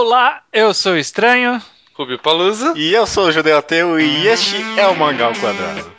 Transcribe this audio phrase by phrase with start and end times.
[0.00, 1.60] Olá, eu sou o Estranho.
[1.92, 2.72] Rubio Palusa.
[2.74, 5.92] E eu sou o Judeu Ateu e este é o Mangá ao Quadrado.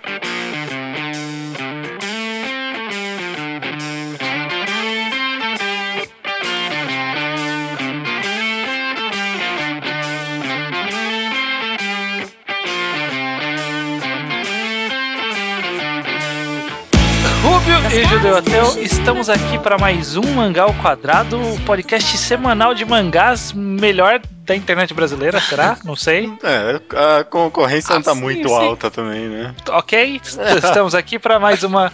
[18.38, 24.22] Ateu, estamos aqui para mais um Mangá ao Quadrado, o podcast semanal de mangás melhor
[24.46, 25.78] da internet brasileira, será?
[25.84, 26.32] Não sei.
[26.44, 28.56] É, a concorrência Ah, não tá sim, muito sim.
[28.56, 29.54] alta também, né?
[29.70, 30.22] Ok,
[30.64, 31.92] estamos aqui para mais uma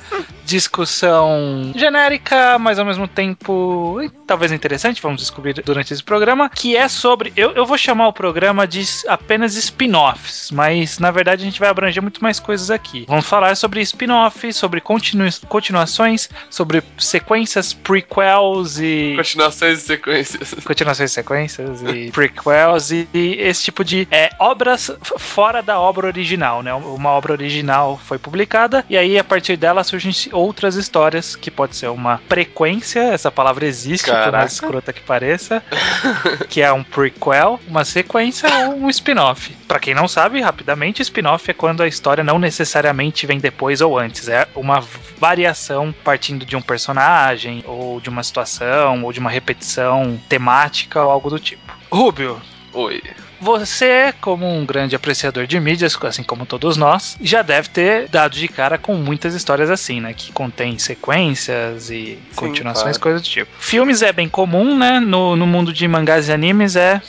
[0.48, 6.88] discussão genérica, mas ao mesmo tempo talvez interessante, vamos descobrir durante esse programa, que é
[6.88, 7.32] sobre.
[7.36, 11.70] Eu, eu vou chamar o programa de apenas spin-offs, mas na verdade a gente vai
[11.70, 13.06] abranger muito mais coisas aqui.
[13.08, 19.14] Vamos falar sobre spin-offs, sobre continu- continuações, sobre sequências, prequels e.
[19.18, 20.54] Continuações e sequências.
[20.64, 26.08] continuações e sequências e prequels e, e esse tipo de é, obras fora da obra
[26.08, 26.74] original, né?
[26.74, 31.76] Uma obra original foi publicada e aí a partir dela surgem outras histórias que pode
[31.76, 35.64] ser uma frequência, essa palavra existe, por mais escrota que pareça,
[36.50, 39.56] que é um prequel, uma sequência ou um spin-off.
[39.68, 43.98] Pra quem não sabe, rapidamente, spin-off é quando a história não necessariamente vem depois ou
[43.98, 44.82] antes, é uma
[45.18, 51.12] variação partindo de um personagem ou de uma situação ou de uma repetição temática ou
[51.12, 51.76] algo do tipo.
[51.92, 52.40] Rubio,
[52.74, 53.02] Oi.
[53.40, 58.36] Você, como um grande apreciador de mídias, assim como todos nós, já deve ter dado
[58.36, 60.14] de cara com muitas histórias assim, né?
[60.14, 63.02] Que contém sequências e continuações, claro.
[63.02, 63.52] coisas do tipo.
[63.60, 65.00] Filmes é bem comum, né?
[65.00, 67.02] No, no mundo de mangás e animes é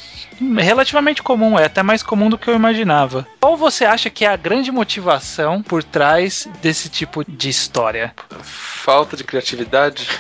[0.59, 3.27] relativamente comum, é até mais comum do que eu imaginava.
[3.41, 8.15] Qual você acha que é a grande motivação por trás desse tipo de história?
[8.43, 10.09] Falta de criatividade.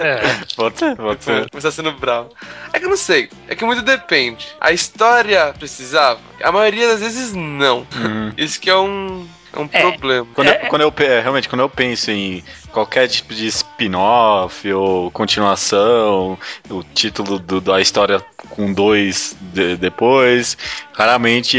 [0.00, 1.50] É, Pode ser, pode ser.
[1.50, 2.30] Começar sendo bravo.
[2.72, 3.28] É que eu não sei.
[3.48, 4.46] É que muito depende.
[4.60, 6.20] A história precisava?
[6.42, 7.86] A maioria das vezes não.
[7.94, 8.32] Uhum.
[8.36, 9.80] Isso que é um, é um É.
[9.80, 10.26] problema.
[10.34, 10.64] Quando, É.
[10.64, 16.38] eu, quando eu é, realmente, quando eu penso em qualquer tipo de spin-off ou continuação,
[16.68, 20.56] o título do- da história com dois de- depois,
[20.92, 21.56] raramente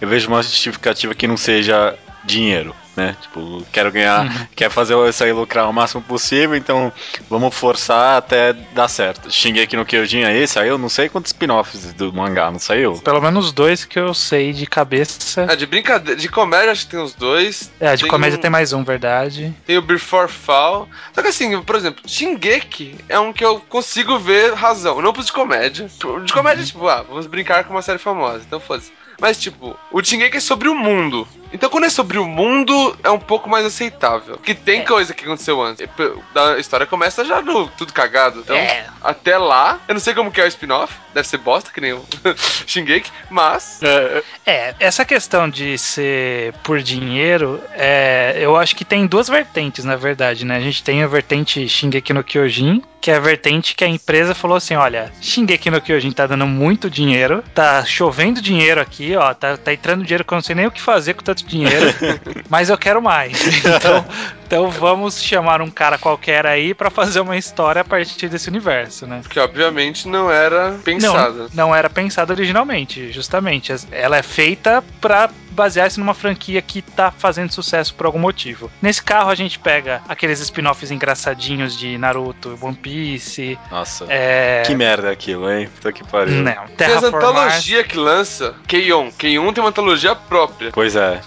[0.00, 2.74] eu vejo uma justificativa que não seja dinheiro.
[2.94, 3.16] Né?
[3.22, 4.46] Tipo, quero ganhar, Uhum.
[4.54, 6.92] quer fazer isso aí lucrar o máximo possível, então
[7.30, 9.30] vamos forçar até dar certo.
[9.30, 13.00] Shingeki no Kyojin aí saiu, não sei quantos spin-offs do mangá, não saiu?
[13.02, 15.46] pelo menos dois que eu sei de cabeça.
[15.48, 16.20] Ah, de brincadeira.
[16.20, 17.70] De comédia acho que tem uns dois.
[17.80, 19.54] É, de Tem comédia um- tem mais um, verdade.
[19.66, 20.86] Tem o Before Fall.
[21.14, 25.00] Só que assim, por exemplo, Shingeki é um que eu consigo ver razão.
[25.00, 25.88] Não pros de comédia.
[26.26, 28.42] De comédia, tipo, ah, vamos brincar com uma série famosa.
[28.46, 28.92] Então foda-se.
[29.20, 31.26] Mas, tipo, o Shingeki é sobre o mundo.
[31.52, 34.36] Então, quando é sobre o mundo, é um pouco mais aceitável.
[34.36, 34.84] Porque tem É.
[34.84, 35.86] coisa que aconteceu antes.
[36.34, 38.40] A história começa já no tudo cagado.
[38.40, 38.86] Então, É.
[39.02, 40.94] até lá, eu não sei como que é o spin-off.
[41.14, 42.02] Deve ser bosta, que nem o
[42.66, 43.10] Shingeki.
[43.30, 49.28] Mas, É, É, essa questão de ser por dinheiro, é, eu acho que tem duas
[49.28, 50.56] vertentes, na verdade, né?
[50.56, 54.34] A gente tem a vertente Shingeki no Kyojin, que é a vertente que a empresa
[54.34, 59.34] falou assim, olha, Shingeki no Kyojin tá dando muito dinheiro, tá chovendo dinheiro aqui, ó,
[59.34, 61.86] tá, tá entrando dinheiro que eu não sei nem o que fazer com tanto dinheiro,
[62.48, 63.32] mas eu quero mais.
[63.64, 64.04] Então,
[64.52, 69.06] então vamos chamar um cara qualquer aí pra fazer uma história a partir desse universo,
[69.06, 69.22] né?
[69.26, 71.44] que obviamente não era pensada.
[71.54, 73.72] Não, não era pensada originalmente, justamente.
[73.90, 78.70] Ela é feita pra basear-se numa franquia que tá fazendo sucesso por algum motivo.
[78.80, 84.62] Nesse carro a gente pega aqueles spin-offs engraçadinhos de Naruto, One Piece, Nossa, é...
[84.66, 85.68] que merda aquilo, hein?
[85.74, 86.42] Puta que pariu.
[86.42, 88.54] Não, Tem as antologias que lança.
[88.66, 89.10] Keion.
[89.12, 90.70] Keion tem uma antologia própria.
[90.72, 91.20] Pois é.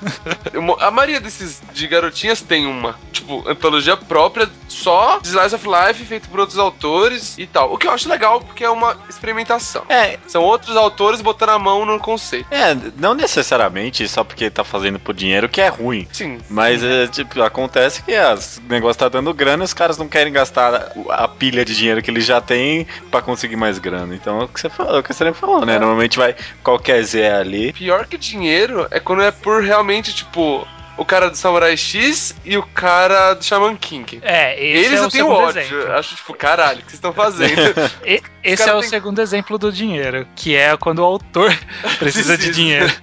[0.79, 2.95] A maioria desses de garotinhas tem uma.
[3.15, 7.73] Tipo, antologia própria, só de Slice of Life, feito por outros autores e tal.
[7.73, 9.83] O que eu acho legal, porque é uma experimentação.
[9.87, 12.47] É, São outros autores botando a mão no conceito.
[12.51, 16.05] É, não necessariamente só porque tá fazendo por dinheiro que é ruim.
[16.11, 16.39] Sim.
[16.49, 20.33] Mas, é, tipo, acontece que o negócio tá dando grana e os caras não querem
[20.33, 24.13] gastar a pilha de dinheiro que eles já têm pra conseguir mais grana.
[24.13, 25.75] Então, é o que você falou, é o que você falou, né?
[25.75, 25.79] É.
[25.79, 27.71] Normalmente vai qualquer Zé ali.
[27.71, 32.57] Pior que dinheiro é quando é por realmente, tipo, o cara do Samurai X e
[32.57, 34.19] o cara do Shaman King.
[34.23, 35.61] É, esse Eles é eu o tenho segundo ódio.
[35.61, 35.91] exemplo.
[35.93, 37.55] Acho, tipo, caralho, o que vocês estão fazendo?
[38.05, 41.51] E- esse é o tem- segundo exemplo do dinheiro, que é quando o autor
[41.97, 42.51] precisa de Precisa.
[42.53, 42.93] dinheiro.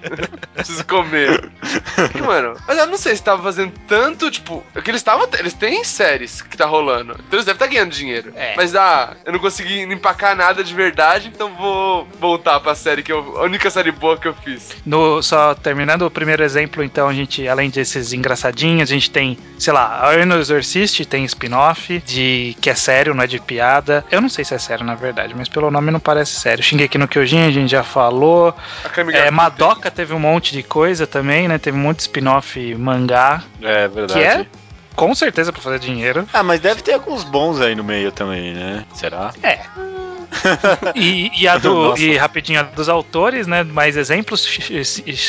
[0.55, 1.51] Preciso comer.
[2.13, 5.29] Que, mano, mas eu não sei se tava fazendo tanto, tipo, é que eles estavam.
[5.39, 7.13] Eles têm séries que tá rolando.
[7.15, 8.33] Então eles devem estar ganhando dinheiro.
[8.37, 8.55] É.
[8.57, 13.13] Mas ah, eu não consegui empacar nada de verdade, então vou voltar pra série que
[13.13, 13.37] eu.
[13.39, 14.71] A única série boa que eu fiz.
[14.87, 19.37] No, só terminando o primeiro exemplo, então, a gente, além desses engraçadinhos, a gente tem,
[19.59, 24.05] sei lá, a Arno Exorcist tem spin-off de que é sério, não é de piada.
[24.11, 26.63] Eu não sei se é sério, na verdade, mas pelo nome não parece sério.
[26.63, 28.55] Shingeki no Kyojin a gente já falou.
[29.13, 31.59] É, Madoka teve um monte de coisa também, né?
[31.59, 34.13] Teve um monte de spin-off mangá, É verdade.
[34.21, 34.47] que é
[34.95, 36.27] com certeza pra fazer dinheiro.
[36.33, 38.85] Ah, mas deve ter alguns bons aí no meio também, né?
[38.95, 39.33] Será?
[39.43, 39.61] É.
[40.95, 42.03] E, e a do, Nossa.
[42.03, 43.63] e rapidinho a dos autores, né?
[43.63, 44.47] Mais exemplos.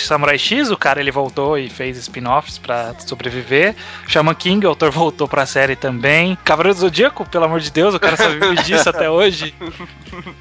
[0.05, 3.75] Samurai X, o cara ele voltou e fez spin-offs pra sobreviver.
[4.07, 6.37] Shaman King, o autor voltou pra série também.
[6.43, 9.53] Cavaleiro do Zodíaco, pelo amor de Deus, o cara só vive disso até hoje.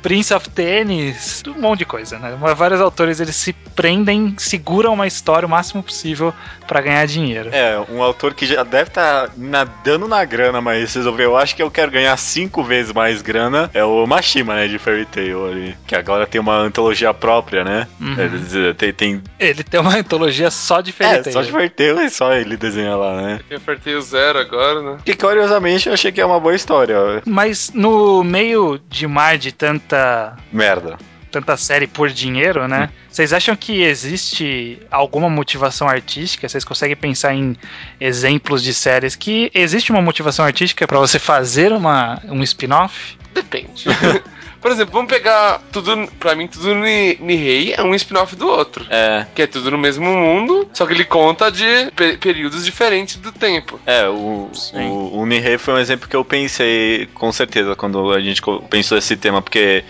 [0.02, 2.36] Prince of Tennis, um monte de coisa, né?
[2.56, 6.34] Vários autores eles se prendem, seguram uma história o máximo possível
[6.66, 7.50] pra ganhar dinheiro.
[7.52, 11.62] É, um autor que já deve estar nadando na grana, mas resolveu, eu acho que
[11.62, 15.76] eu quero ganhar cinco vezes mais grana, é o Mashima, né, de Fairy Tail ali,
[15.86, 17.88] que agora tem uma antologia própria, né?
[18.00, 18.18] Uhum.
[18.18, 21.32] Eles, eh, tem, tem Ele tem uma antologia só de Fairy é, Tail.
[21.34, 23.40] só de Fairy Tail e só ele desenha lá, né?
[23.50, 24.98] Eu apertei o zero agora, né?
[25.04, 26.96] Que curiosamente eu achei que é uma boa história.
[27.26, 30.96] Mas no meio de mar de tanta Merda.
[31.30, 32.90] tanta série por dinheiro, né?
[33.10, 36.48] Vocês acham que existe alguma motivação artística?
[36.48, 37.56] Vocês conseguem pensar em
[38.00, 43.16] exemplos de séries que existe uma motivação artística pra você fazer uma, um spin-off?
[43.34, 43.84] Depende.
[44.62, 46.06] Por exemplo, vamos pegar tudo.
[46.20, 48.86] Pra mim, tudo Ni- Nihei é um spin-off do outro.
[48.88, 53.16] É, Que é tudo no mesmo mundo, só que ele conta de pe- períodos diferentes
[53.16, 53.80] do tempo.
[53.84, 54.86] É, o, Sim.
[54.88, 58.96] o, o Nihei foi um exemplo que eu pensei com certeza quando a gente pensou
[58.96, 59.82] esse tema, porque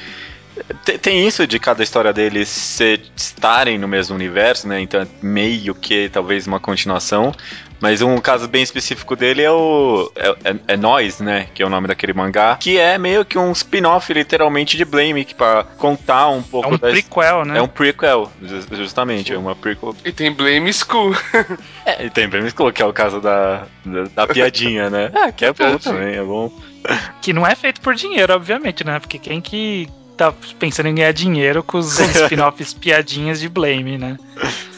[0.85, 4.81] te- tem isso de cada história deles ser, estarem no mesmo universo, né?
[4.81, 7.35] Então, meio que talvez uma continuação.
[7.82, 10.11] Mas um caso bem específico dele é o.
[10.14, 11.49] É, é, é Nós, né?
[11.52, 12.56] Que é o nome daquele mangá.
[12.61, 16.75] Que é meio que um spin-off, literalmente, de Blame, que pra contar um É pouco
[16.75, 17.58] um da his- prequel, né?
[17.58, 19.32] É um prequel, ju- justamente.
[19.34, 19.96] É uma prequel.
[20.05, 21.12] E tem Blame School.
[21.84, 25.11] É, e tem Blame School, que é o caso da, da, da piadinha, né?
[25.12, 26.52] Ah, que é bom também, é bom.
[27.20, 29.00] Que não é feito por dinheiro, obviamente, né?
[29.00, 34.17] Porque quem que tá pensando em ganhar dinheiro com os spin-offs piadinhas de Blame, né?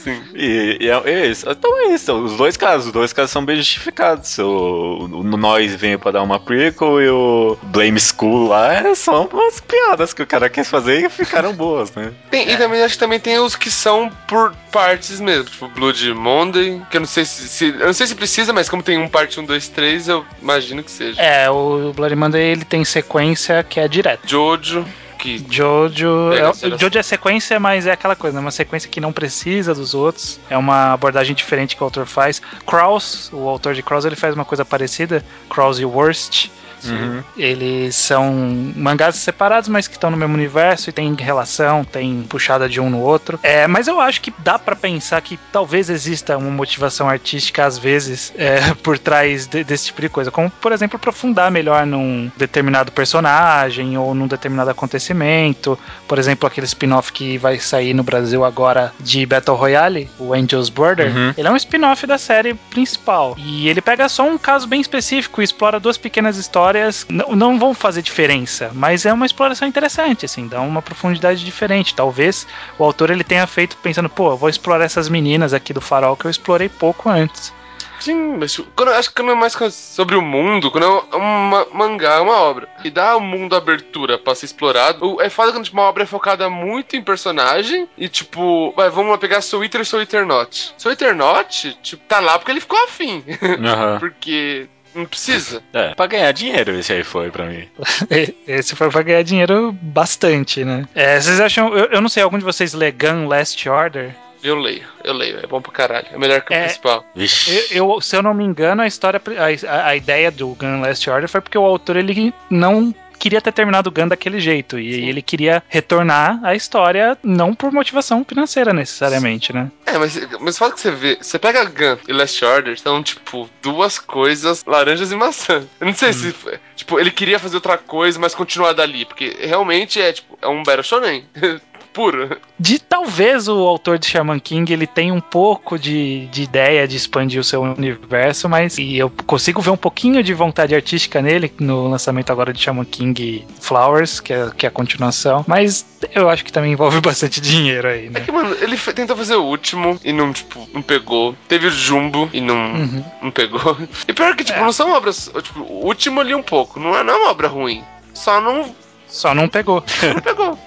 [0.05, 0.23] Sim.
[0.35, 1.49] E, e é, é isso.
[1.51, 2.13] Então é isso.
[2.13, 4.39] Os dois casos, os dois casos são bem justificados.
[4.39, 9.25] O, o Nós veio pra dar uma prequel e o Blame School lá é só
[9.27, 12.13] umas piadas que o cara quis fazer e ficaram boas, né?
[12.31, 16.13] Tem- E também acho que também tem os que são por partes mesmo, tipo Blood
[16.15, 18.99] Monday, que eu não sei se, se- eu não sei se precisa, mas como tem
[18.99, 21.21] um parte 1, 2, 3, eu imagino que seja.
[21.21, 24.29] É, o Bloody Monday ele tem sequência que é direto.
[24.29, 24.85] Jojo,
[25.25, 26.33] que Jojo.
[26.35, 28.41] É, Jojo é sequência, mas é aquela coisa, né?
[28.43, 30.39] Uma sequência que não precisa dos outros.
[30.51, 32.43] É uma abordagem diferente que o autor faz.
[32.67, 35.25] Kraus, o autor de Kraus, ele faz uma coisa parecida.
[35.49, 36.51] Kraus e Worst.
[36.91, 37.23] Uhum.
[37.37, 38.33] Eles são
[38.77, 42.91] mangás separados, mas que estão no mesmo universo e tem relação, tem puxada de um
[42.91, 43.39] no outro.
[43.43, 47.79] É, mas eu acho que dá pra pensar que talvez exista uma motivação artística, às
[47.79, 50.31] vezes, é, por trás de- desse tipo de coisa.
[50.31, 55.79] Como, por exemplo, aprofundar melhor num determinado personagem ou num determinado acontecimento.
[56.09, 60.69] Por exemplo, aquele spin-off que vai sair no Brasil agora de Battle Royale, o Angel's
[60.69, 61.09] Border.
[61.15, 61.35] Uhum.
[61.37, 63.35] Ele é um spin-off da série principal.
[63.39, 66.74] E ele pega só um caso bem específico e explora duas pequenas histórias.
[67.09, 71.95] Não, não vão fazer diferença, mas é uma exploração interessante, assim, dá uma profundidade diferente.
[71.95, 72.47] Talvez
[72.79, 76.17] o autor ele tenha feito pensando, pô, eu vou explorar essas meninas aqui do farol
[76.17, 77.53] que eu explorei pouco antes.
[78.01, 82.17] Sim, mas quando, acho que quando é mais sobre o mundo, quando é uma mangá,
[82.17, 85.65] é uma obra, e dá ao mundo abertura pra ser explorado, o- é foda quando
[85.65, 89.63] tipo, uma obra é focada muito em personagem, e tipo, vai, vamos lá pegar Soul
[89.65, 90.75] Eater e Soul Eater Not.
[90.77, 93.25] Soul Eater Not, tipo, tá lá porque ele ficou afim,
[93.65, 93.97] Aham.
[94.01, 95.63] porque não precisa.
[95.73, 97.69] É, pra ganhar dinheiro esse aí foi pra mim.
[98.47, 100.87] Esse foi pra ganhar dinheiro bastante, né?
[100.95, 104.15] É, vocês acham, eu, eu não sei, algum de vocês lê Gun Last Order?
[104.43, 106.65] Eu leio, eu leio, é bom pra caralho, é melhor que o É.
[106.65, 107.03] principal.
[107.15, 107.51] Vixe.
[107.71, 109.21] Eu, eu- se eu não me engano, a história,
[109.67, 113.53] a, a ideia do Gun Last Order foi porque o autor ele não queria ter
[113.53, 115.07] terminado o Gun daquele jeito e Sim.
[115.09, 119.71] ele queria retornar à história não por motivação financeira necessariamente, né?
[119.87, 123.49] É, mas, mas fala que você vê, você pega Gun e Last Order, são, tipo,
[123.63, 125.65] duas coisas, laranjas e maçã.
[125.81, 129.35] Eu não sei se, foi- tipo, ele queria fazer outra coisa, mas continuar dali, porque
[129.41, 131.25] realmente é, tipo, é um Battle Shonen.
[131.95, 132.37] puro.
[132.59, 136.97] De talvez o autor de Shaman King ele tenha um pouco de, de ideia de
[136.97, 141.53] expandir o seu universo, mas e eu consigo ver um pouquinho de vontade artística nele
[141.61, 145.45] no lançamento agora de Shaman King Flowers, que é, que é a continuação.
[145.47, 148.21] Mas eu acho que também envolve bastante dinheiro aí, né?
[148.21, 151.37] É que, mano, ele tentou fazer o último e não, tipo, não pegou.
[151.49, 153.05] Teve o Jumbo e não, Uhum.
[153.23, 153.77] não pegou.
[154.09, 154.63] E pior que, tipo, É.
[154.63, 155.31] não são obras.
[155.43, 156.81] Tipo, o último ali um pouco.
[156.81, 157.83] Não é, não é uma obra ruim.
[158.13, 158.75] Só não,
[159.15, 159.83] Só não pegou.
[160.13, 160.59] não pegou.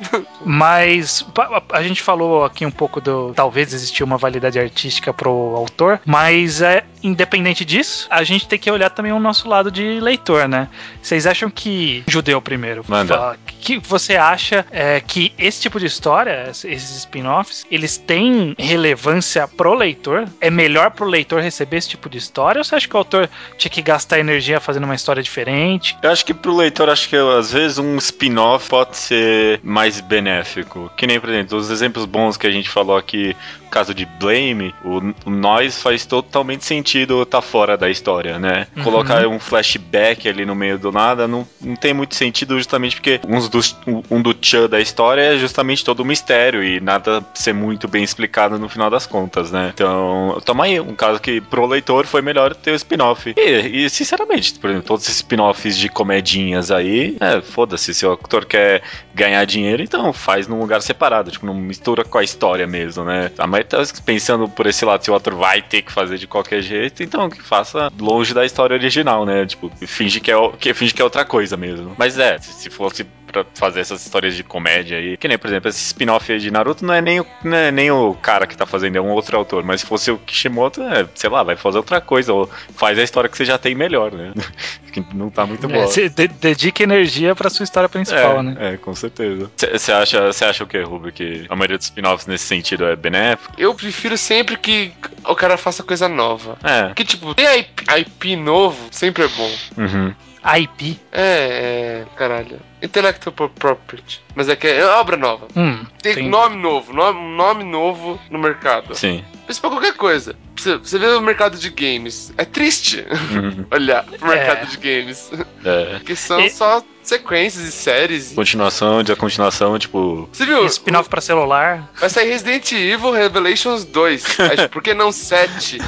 [0.45, 1.25] Mas
[1.73, 6.61] a gente falou aqui um pouco do talvez existir uma validade artística pro autor, mas
[6.61, 10.67] é independente disso, a gente tem que olhar também o nosso lado de leitor, né?
[11.01, 12.83] Vocês acham que judeu primeiro?
[12.87, 13.15] Manda.
[13.15, 19.47] fala, que você acha é, que esse tipo de história, esses spin-offs, eles têm relevância
[19.47, 20.27] pro leitor?
[20.39, 22.59] É melhor pro leitor receber esse tipo de história?
[22.59, 25.97] Ou você acha que o autor tinha que gastar energia fazendo uma história diferente?
[26.01, 30.91] Eu acho que pro leitor, acho que às vezes um spin-off pode ser mais benéfico.
[30.95, 33.35] Que nem, por exemplo, os exemplos bons que a gente falou aqui,
[33.67, 38.67] caso de Blame, o, o Nós faz totalmente sentido tá fora da história, né?
[38.75, 38.83] Uhum.
[38.83, 43.19] Colocar um flashback ali no meio do nada não, não tem muito sentido, justamente porque
[43.27, 43.75] uns dos,
[44.09, 48.03] um do Chan da história é justamente todo um mistério e nada ser muito bem
[48.03, 49.71] explicado no final das contas, né?
[49.74, 53.33] Então, toma aí um caso que pro leitor foi melhor ter o spin-off.
[53.38, 58.12] E, e, sinceramente, por exemplo, todos esses spin-offs de comedinhas aí, é, foda-se, se o
[58.12, 58.81] autor quer
[59.13, 63.31] ganhar dinheiro, então faz num lugar separado, tipo, não mistura com a história mesmo, né?
[63.38, 66.27] A maioria tá pensando por esse lado, se o autor vai ter que fazer de
[66.27, 69.45] qualquer jeito, então que faça longe da história original, né?
[69.45, 71.95] Tipo, finge que é, que, finge que é outra coisa mesmo.
[71.97, 75.47] Mas é, se, se fosse pra fazer essas histórias de comédia aí, que nem, por
[75.47, 78.47] exemplo, esse spin-off aí de Naruto não é, nem o, não é nem o cara
[78.47, 81.43] que tá fazendo, é um outro autor, mas se fosse o Kishimoto, é, sei lá,
[81.43, 84.31] vai fazer outra coisa, ou faz a história que você já tem melhor, né?
[84.93, 85.85] que não tá muito boa.
[85.85, 88.55] É, de- dedica energia pra sua história principal, é, né?
[88.59, 89.51] é, com certeza.
[89.55, 91.11] Você acha, cê acha o que, Ruby?
[91.11, 93.46] Que a maioria dos spin-offs nesse sentido é benéfico?
[93.57, 94.91] Eu prefiro sempre que
[95.23, 96.57] o cara faça coisa nova.
[96.63, 96.93] É.
[96.93, 99.51] Que, tipo, ter IP, IP novo sempre é bom.
[99.77, 100.13] Uhum.
[100.59, 100.99] IP.
[101.11, 102.05] É, é.
[102.15, 102.59] Caralho.
[102.81, 104.22] Intellectual pro- Property.
[104.36, 105.48] Mas é que é obra nova.
[105.55, 108.93] Hum, Tem nome novo, nome, nome novo no mercado.
[108.96, 109.24] Sim.
[109.50, 110.36] Isso pra qualquer coisa.
[110.55, 112.34] Você, você vê o mercado de games.
[112.38, 113.65] É triste Uhum.
[113.72, 114.65] olhar pro mercado É.
[114.65, 115.31] de games.
[115.65, 115.93] É.
[115.98, 118.34] Porque são E- só sequências e séries.
[118.34, 120.27] Continuação de a continuação, tipo.
[120.31, 120.65] Você viu?
[120.65, 121.89] Spin-off pra celular.
[122.00, 124.39] Vai sair Resident Evil Revelations 2.
[124.41, 125.79] Aí, tipo, por que não 7?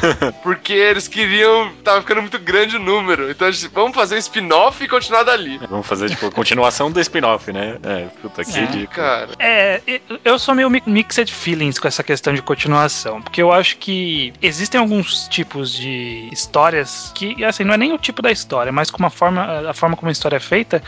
[0.41, 1.71] Porque eles queriam.
[1.83, 3.29] Tava ficando muito grande o número.
[3.29, 5.59] Então, tipo, vamos fazer um spin-off e continuar dali.
[5.69, 6.31] Vamos fazer, tipo, a
[6.89, 7.77] continuação do spin-off, né?
[7.83, 8.61] É, puta que É.
[9.39, 9.81] É,
[10.23, 14.33] eu sou meio mi- mixed feelings com essa questão de continuação, porque eu acho que
[14.41, 18.89] existem alguns tipos de histórias que, assim, não é nem o tipo da história, mas
[18.89, 20.81] como a forma, a forma como a história é feita,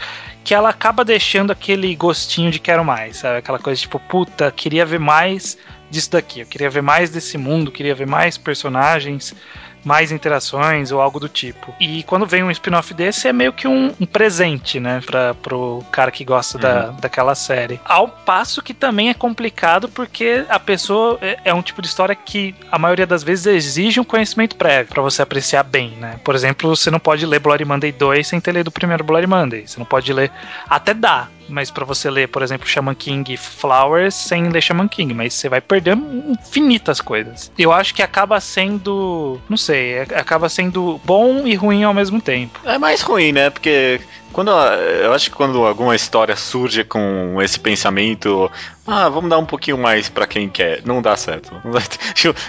[0.43, 3.37] que ela acaba deixando aquele gostinho de quero mais, sabe?
[3.37, 5.57] Aquela coisa tipo, puta, queria ver mais
[5.89, 9.35] disso daqui, eu queria ver mais desse mundo, queria ver mais personagens,
[9.83, 11.73] mais interações ou algo do tipo.
[11.79, 15.83] E quando vem um spin-off desse, é meio que um, um presente, né, pra, pro
[15.91, 17.79] cara que gosta da, daquela série.
[17.85, 22.15] Ao passo que também é complicado porque a pessoa é, é um tipo de história
[22.15, 26.19] que a maioria das vezes exige um conhecimento prévio pra você apreciar bem, né?
[26.23, 29.27] Por exemplo, você não pode ler Bloody Monday 2 sem ter lido o primeiro Bloody
[29.27, 29.67] Monday.
[29.67, 30.31] Você não pode ler.
[30.69, 35.13] Até dá, mas pra você ler, por exemplo, Shaman King Flowers sem ler Shaman King,
[35.13, 35.97] mas você vai perder
[36.29, 37.51] infinitas coisas.
[37.57, 42.21] Eu acho que acaba sendo, não sei, é- acaba sendo bom e ruim ao mesmo
[42.21, 42.59] tempo.
[42.65, 43.49] É mais ruim, né?
[43.49, 43.99] Porque
[44.31, 48.49] quando eu acho que quando alguma história surge com esse pensamento,
[48.87, 51.51] ah, vamos dar um pouquinho mais pra quem quer, não dá certo.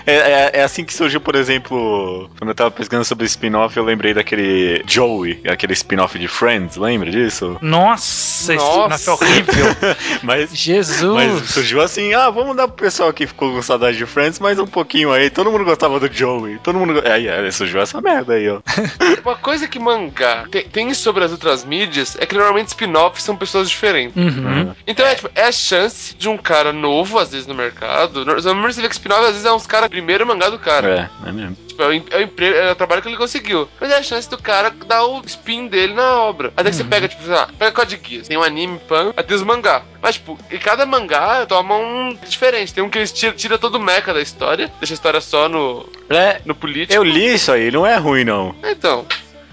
[0.07, 3.85] É, é- é assim que surgiu, por exemplo, quando eu tava pesquisando sobre spin-off, eu
[3.85, 7.57] lembrei daquele Joey, aquele spin-off de Friends, lembra disso?
[7.61, 8.95] Nossa, esse Nossa.
[8.97, 9.65] spin-off é horrível.
[10.23, 11.15] Mas Jesus.
[11.15, 14.59] Mas surgiu assim, ah, vamos dar pro pessoal que ficou com saudade de Friends mais
[14.59, 15.31] um pouquinho aí.
[15.31, 16.59] Todo mundo gostava do Joey.
[16.63, 17.03] Todo mundo.
[17.07, 18.61] Aí, aí surgiu essa merda aí, ó.
[19.25, 23.35] Uma coisa que mangá tem, tem sobre as outras mídias é que normalmente spin-offs são
[23.35, 24.15] pessoas diferentes.
[24.15, 24.75] Uhum.
[24.87, 28.25] Então é tipo, é a chance de um cara novo, às vezes, no mercado.
[28.27, 31.11] Normalmente você vê que spin-off às vezes é uns caras primeiro mangá do cara.
[31.25, 31.57] É, é mesmo.
[31.67, 33.67] Tipo, é o, é o emprego, é o trabalho que ele conseguiu.
[33.81, 36.53] Mas é a chance do cara dar o spin dele na obra.
[36.55, 39.25] Até que você pega, tipo, sei lá, pega Code Geass, tem um anime, pan, aí
[39.25, 39.83] tem os mangá.
[40.03, 42.75] Mas, tipo, e cada mangá toma um diferente.
[42.75, 45.49] Tem um que eles tira, tira todo o meca da história, deixa a história só
[45.49, 46.93] no, É, no político.
[46.93, 48.55] eu li isso aí, não é ruim, não.
[48.63, 49.07] Então.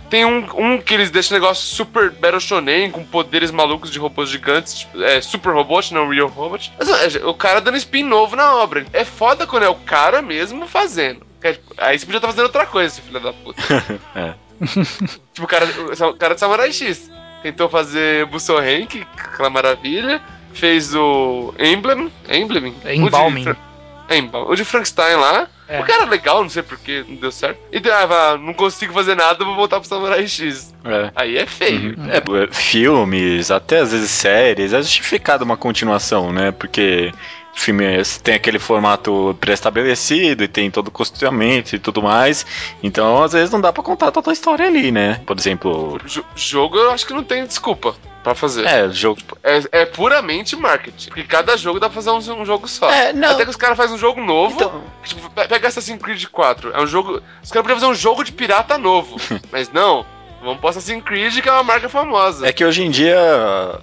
[0.10, 4.00] Tem um, um que eles deixam um negócio super Battle Shonen, com poderes malucos de
[4.00, 6.72] robôs gigantes, tipo, é super robot, não real robot.
[6.78, 8.86] Mas é, o cara dando spin novo na obra.
[8.92, 11.25] É foda quando é o cara mesmo fazendo.
[11.42, 13.62] É, tipo, aí você podia estar fazendo outra coisa, esse filho da puta.
[14.16, 14.34] É.
[15.34, 17.10] tipo, o cara, o cara de Samurai X.
[17.42, 20.22] Tentou fazer Busou Rank, aquela maravilha.
[20.54, 22.12] fez o Emblem.
[22.28, 22.75] Emblem?
[22.86, 23.56] Embalming.
[24.10, 24.51] O de, é, Embalming.
[24.51, 25.48] O de Frankenstein lá.
[25.68, 25.80] É.
[25.80, 27.60] O cara é legal, não sei porquê, não deu certo.
[27.72, 30.74] E daí, ah, não consigo fazer nada, vou voltar pro Samurai X.
[30.84, 31.12] É.
[31.16, 31.96] Aí é feio.
[31.96, 32.10] Uhum.
[32.10, 36.51] É, filmes, até às vezes séries, é justificado uma continuação, né?
[36.51, 37.12] Porque
[37.53, 42.46] filmes tem aquele formato pré-estabelecido e tem todo o costumamento e tudo mais.
[42.82, 45.22] Então, às vezes, não dá pra contar toda a história ali, né?
[45.25, 46.00] Por exemplo.
[46.06, 48.65] J jogo eu acho que não tem desculpa pra fazer.
[48.65, 49.22] É, jogo.
[49.44, 51.08] É, é puramente marketing.
[51.10, 52.89] Porque cada jogo dá pra fazer um, um jogo só.
[52.91, 53.32] É, não.
[53.32, 54.56] Até que os caras fazem um jogo novo.
[54.56, 56.72] Então- Tipo, pe- pega Assassin's Creed 4.
[56.74, 57.22] É um jogo.
[57.44, 59.18] Os caras podiam fazer um jogo de pirata novo.
[59.51, 60.06] mas não.
[60.41, 62.48] Vamos pro Assassin's Creed, que é uma marca famosa.
[62.48, 63.17] É que hoje em dia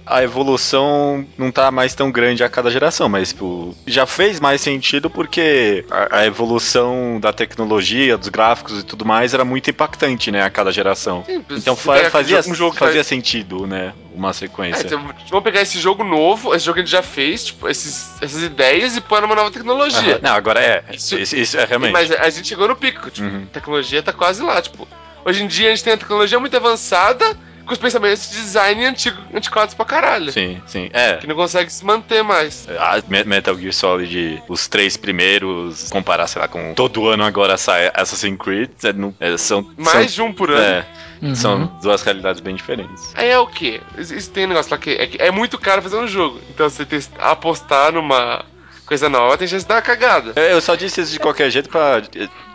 [0.05, 4.59] a evolução não tá mais tão grande a cada geração, mas tipo, já fez mais
[4.61, 10.31] sentido porque a, a evolução da tecnologia, dos gráficos e tudo mais era muito impactante,
[10.31, 11.23] né, a cada geração.
[11.25, 11.61] Simples.
[11.61, 14.85] Então fa- fazia, um jogo fazia faz- sentido, né, uma É, sequência.
[14.87, 14.99] então,
[15.29, 18.41] vamos pegar esse jogo novo, esse jogo que a gente já fez, tipo, esses, essas
[18.41, 20.13] ideias e pôr numa nova tecnologia.
[20.15, 20.19] Aham.
[20.23, 20.83] Não, agora é.
[20.91, 21.91] Isso- Isso, isso é realmente.
[21.93, 23.43] Mas a gente chegou no pico, tipo, Uhum.
[23.43, 24.87] a tecnologia tá quase lá, tipo.
[25.27, 28.85] Hoje em dia a gente tem a tecnologia muito avançada com os pensamentos de design
[28.85, 30.31] antigo, antiquados pra caralho.
[30.31, 30.89] Sim, sim.
[30.93, 31.17] É.
[31.17, 32.65] Que não consegue se manter mais.
[32.79, 37.57] A Me- Metal Gear Solid, os três primeiros, comparar, sei lá, com todo ano agora
[37.57, 39.69] sai Assassin's Creed, é, não- é, são.
[39.77, 40.61] Mais são, de um por ano.
[40.63, 40.85] é,
[41.21, 41.35] Uhum.
[41.35, 43.11] são duas realidades bem diferentes.
[43.13, 43.81] Aí é o quê?
[43.97, 46.39] Isso tem um negócio lá que é, que é muito caro fazer um jogo.
[46.49, 48.45] Então você tem, apostar numa
[48.87, 50.33] coisa nova tem chance de dar uma cagada.
[50.35, 51.99] É, Eu só disse isso de qualquer jeito pra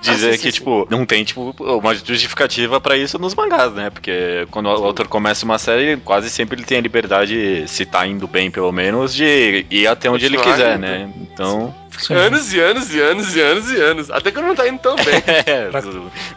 [0.01, 3.73] dizer Ah, sim, que, sim, tipo, não tem, tipo, uma justificativa pra isso nos mangás,
[3.73, 3.91] né?
[3.91, 8.07] Porque quando o autor começa uma série, quase sempre ele tem a liberdade, se tá
[8.07, 10.81] indo bem pelo menos, de ir até onde ele Continuar quiser, indo.
[10.81, 11.11] né?
[11.21, 11.75] Então.
[11.99, 12.15] Sim.
[12.15, 14.11] Anos e anos e anos e anos e anos.
[14.11, 15.23] Até que não tá indo tão bem.
[15.47, 15.69] é,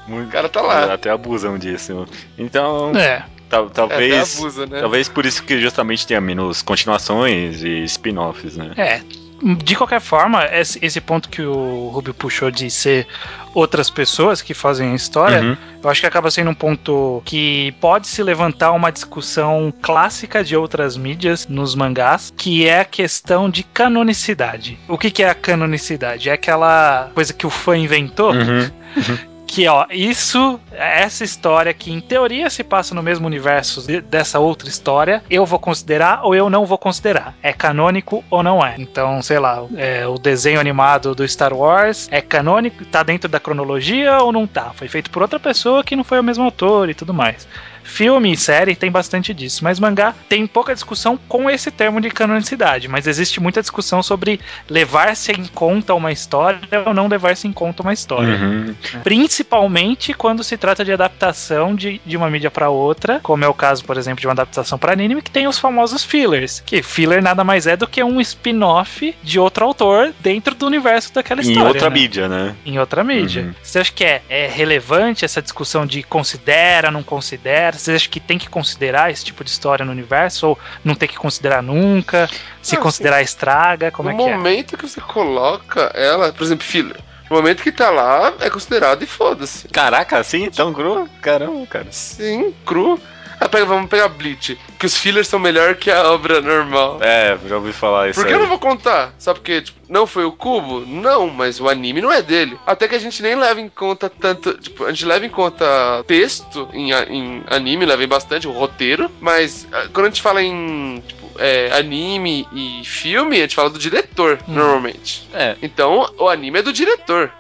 [0.10, 0.94] O cara tá lá.
[0.94, 2.06] Até abusam disso.
[2.38, 3.24] Então, É.
[3.50, 4.14] tal- É, talvez.
[4.14, 4.80] até abusa, né?
[4.82, 8.72] Talvez por isso que justamente tenha menos continuações e spin-offs, né?
[8.76, 9.02] É.
[9.44, 13.06] De qualquer forma, esse, ponto que o Rubio puxou de ser
[13.54, 15.58] outras pessoas que fazem a história, Uhum.
[15.84, 20.56] eu acho que acaba sendo um ponto que pode se levantar uma discussão clássica de
[20.56, 24.80] outras mídias nos mangás, que é a questão de canonicidade.
[24.88, 26.30] O que, que é a canonicidade?
[26.30, 28.70] É aquela coisa que o fã inventou, Uhum.
[29.48, 34.40] que ó, isso, essa história que em teoria se passa no mesmo universo de- dessa
[34.40, 37.36] outra história, eu vou considerar ou eu não vou considerar.
[37.42, 38.76] É canônico ou não é.
[38.78, 43.40] Então, sei lá, é, o desenho animado do Star Wars é canônico, tá dentro da
[43.40, 44.72] cronologia ou não tá?
[44.76, 47.48] Foi feito por outra pessoa que não foi o mesmo autor e tudo mais.
[47.96, 52.10] Filme e série tem bastante disso, mas mangá tem pouca discussão com esse termo de
[52.10, 54.38] canonicidade, mas existe muita discussão sobre
[54.70, 58.36] levar-se em conta uma história ou não levar-se em conta uma história.
[58.36, 58.76] Uhum.
[59.02, 63.54] Principalmente quando se trata de adaptação de, de uma mídia para outra, como é o
[63.54, 66.62] caso, por exemplo, de uma adaptação para anime, que tem os famosos fillers.
[66.66, 71.14] Que filler nada mais é do que um spin-off de outro autor dentro do universo
[71.14, 71.70] daquela Em história.
[71.70, 71.96] outra né?
[71.96, 72.56] mídia, né?
[72.66, 73.44] Em outra mídia.
[73.44, 73.54] Uhum.
[73.64, 77.85] Você acha que é, é relevante essa discussão de considera, não considera?
[77.86, 80.48] Você acha que tem que considerar esse tipo de história no universo?
[80.50, 82.28] Ou não tem que considerar nunca?
[82.62, 83.92] Se Ah, considerar, estraga?
[83.92, 84.36] Como no é que é?
[84.36, 86.98] momento que você coloca ela, por exemplo, filler.
[87.30, 89.68] No momento que tá lá, é considerado e foda-se.
[89.68, 91.08] Caraca, assim, tão cru?
[91.22, 91.88] Caramba, cara.
[91.92, 93.00] Sim, cru.
[93.40, 94.58] Ah, pega, vamos pegar Bleach.
[94.80, 97.00] Que os fillers são melhor que a obra normal.
[97.02, 98.38] É, já ouvi falar isso Por que aí.
[98.38, 99.14] eu não vou contar?
[99.20, 100.82] Sabe porque, tipo, não foi o Cubo?
[100.86, 102.58] Não, mas o anime não é dele.
[102.66, 104.58] Até que a gente nem leva em conta tanto.
[104.58, 105.66] Tipo, a gente leva em conta
[106.08, 109.12] texto em, em anime, leva em bastante, o roteiro.
[109.20, 113.70] Mas ah, quando a gente fala em tipo, é, anime e filme, a gente fala
[113.70, 114.54] do diretor, Hum.
[114.54, 115.28] normalmente.
[115.34, 117.32] É, Então, o anime é do diretor.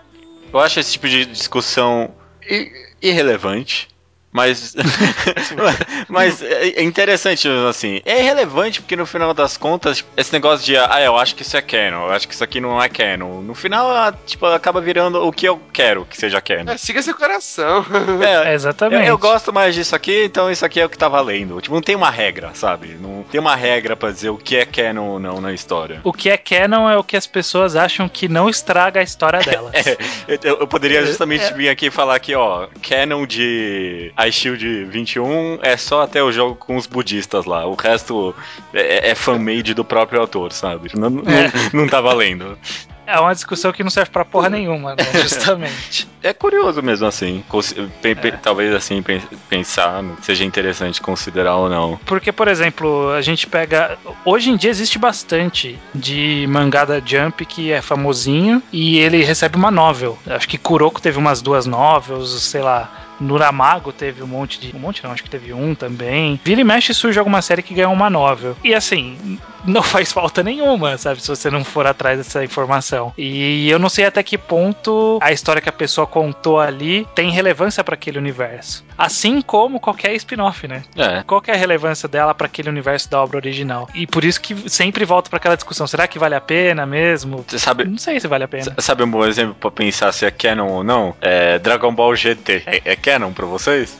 [0.53, 2.13] eu acho esse tipo de discussão
[3.01, 3.87] irrelevante.
[4.35, 4.75] Mas,
[6.09, 8.01] mas é é interessante, assim.
[8.03, 11.55] É irrelevante porque no final das contas, esse negócio de, ah, eu acho que isso
[11.55, 13.41] é canon, eu acho que isso aqui não é canon.
[13.41, 16.73] No final, ah, tipo, acaba virando o que eu quero que seja canon.
[16.73, 17.85] É, siga seu coração.
[18.21, 19.07] É, É, eu, exatamente.
[19.07, 21.61] eu gosto mais disso aqui, então isso aqui é o que tá valendo.
[21.61, 22.97] Tipo, não tem uma regra, sabe?
[22.99, 26.01] Não tem uma regra pra dizer o que é canon ou não na história.
[26.03, 29.39] O que é canon é o que as pessoas acham que não estraga a história
[29.45, 29.71] delas.
[29.73, 29.97] É,
[30.43, 31.53] eu, eu poderia É, justamente é.
[31.53, 36.55] vir aqui e falar que, ó, canon de iShield 21 é só até o jogo
[36.55, 37.65] com os budistas lá.
[37.65, 38.33] O resto
[38.73, 40.89] é, é fan-made do próprio autor, sabe?
[40.97, 41.51] Não, não, É.
[41.73, 42.57] não tá valendo.
[43.07, 45.03] É uma discussão que não serve pra porra nenhuma, né?
[45.21, 46.07] Justamente.
[46.23, 47.43] é curioso mesmo assim.
[48.01, 49.03] Pe talvez assim
[49.47, 51.99] pensar seja interessante considerar ou não.
[52.03, 53.95] Porque, por exemplo, a gente pega.
[54.25, 59.55] Hoje em dia existe bastante de mangá da Jump que é famosinho e ele recebe
[59.55, 60.17] uma novel.
[60.25, 62.89] Acho que Kuroko teve umas duas novels, sei lá.
[63.19, 64.75] Nuramago teve um monte de.
[64.75, 66.39] Um monte não, acho que teve um também.
[66.43, 68.55] Vira e mexe surge alguma série que ganha uma novel.
[68.63, 71.21] E assim, não faz falta nenhuma, sabe?
[71.21, 73.13] Se você não for atrás dessa informação.
[73.17, 77.31] E eu não sei até que ponto a história que a pessoa contou ali tem
[77.31, 78.83] relevância para aquele universo.
[78.97, 80.83] Assim como qualquer spin-off, né?
[80.95, 81.23] É.
[81.23, 83.89] Qual é a relevância dela para aquele universo da obra original?
[83.93, 87.43] E por isso que sempre volta para aquela discussão: será que vale a pena mesmo?
[87.47, 87.85] Você sabe?
[87.85, 88.73] Não sei se vale a pena.
[88.79, 91.15] Sabe um bom exemplo para pensar se é canon ou não?
[91.21, 92.63] É Dragon Ball GT.
[92.65, 93.97] É, é canon para vocês?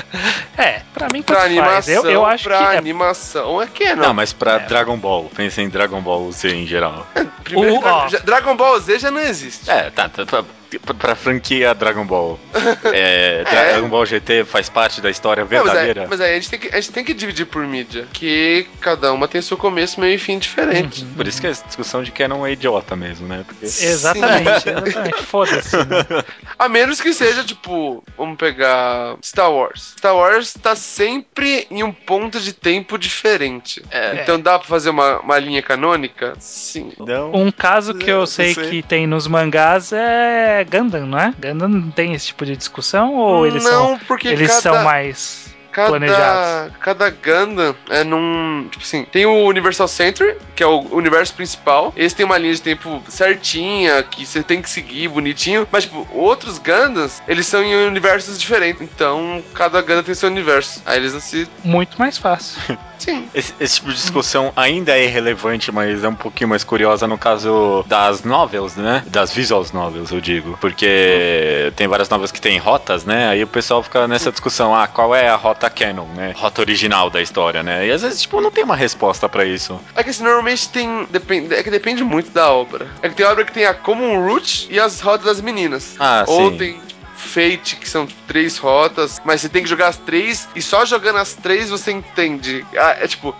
[0.58, 3.64] é, para mim pra animação, eu, eu acho pra que é animação é...
[3.64, 4.02] é canon.
[4.02, 4.58] Não, mas para é.
[4.60, 7.06] Dragon Ball, pensa em Dragon Ball Z em geral.
[7.44, 9.70] Primeiro, o, Dragon Ball Z já não existe.
[9.70, 10.42] É, tá, tá, tá
[10.78, 12.38] pra franquia Dragon Ball.
[12.84, 13.72] É, é.
[13.72, 16.02] Dragon Ball GT faz parte da história verdadeira.
[16.02, 18.06] Não, mas, aí, a gente, tem que, a gente tem que dividir por mídia.
[18.12, 21.02] Que cada uma tem seu começo, meio e fim diferente.
[21.02, 21.14] Uhum.
[21.14, 23.44] Por isso que a discussão de Canon é idiota mesmo, né?
[23.46, 23.64] Porque...
[23.64, 25.22] Exatamente, exatamente.
[25.24, 25.76] Foda-se.
[25.76, 26.24] Né?
[26.58, 29.94] A menos que seja, tipo, vamos pegar Star Wars.
[29.98, 33.82] Star Wars tá sempre em um ponto de tempo diferente.
[33.90, 34.22] É.
[34.22, 36.34] Então dá pra fazer uma, uma linha canônica?
[36.38, 36.92] Sim.
[36.98, 37.32] Não.
[37.32, 41.34] Um caso que eu sei, sei que tem nos mangás é Gundam, não é?
[41.38, 44.60] Gundam não tem esse tipo de discussão ou eles não, são porque eles cada...
[44.60, 46.76] são mais cada, planejados.
[46.78, 48.68] Cada Gundam é num.
[48.70, 51.92] Tipo assim, tem o Universal Center, que é o universo principal.
[51.96, 55.66] Esse tem uma linha de tempo certinha, que você tem que seguir bonitinho.
[55.70, 58.80] Mas, tipo, outros Gundams, eles são em universos diferentes.
[58.80, 60.80] Então, cada Gundam tem seu universo.
[60.86, 61.48] Aí eles não se.
[61.64, 62.60] Muito mais fácil.
[63.04, 63.28] Sim.
[63.34, 67.18] Esse, esse, tipo de discussão ainda é relevante, mas é um pouquinho mais curiosa no
[67.18, 69.04] caso das novels, né?
[69.06, 70.56] Das visuals novels, eu digo.
[70.58, 73.28] Porque tem várias novels que tem rotas, né?
[73.28, 76.32] Aí o pessoal fica nessa discussão, ah, qual é a rota canon, né?
[76.36, 77.86] Rota original da história, né?
[77.86, 79.80] E às vezes, tipo, não tem uma resposta para isso.
[79.94, 81.06] É que assim, normalmente tem.
[81.10, 82.86] Depende, é que depende muito da obra.
[83.02, 85.96] É que tem obra que tem a Common Root e as rotas das meninas.
[85.98, 86.56] Ah, Ou sim.
[86.56, 86.80] tem
[87.24, 91.18] Fate, que são três rotas, mas você tem que jogar as três e só jogando
[91.18, 92.64] as três você entende.
[92.76, 93.34] Ah, é tipo,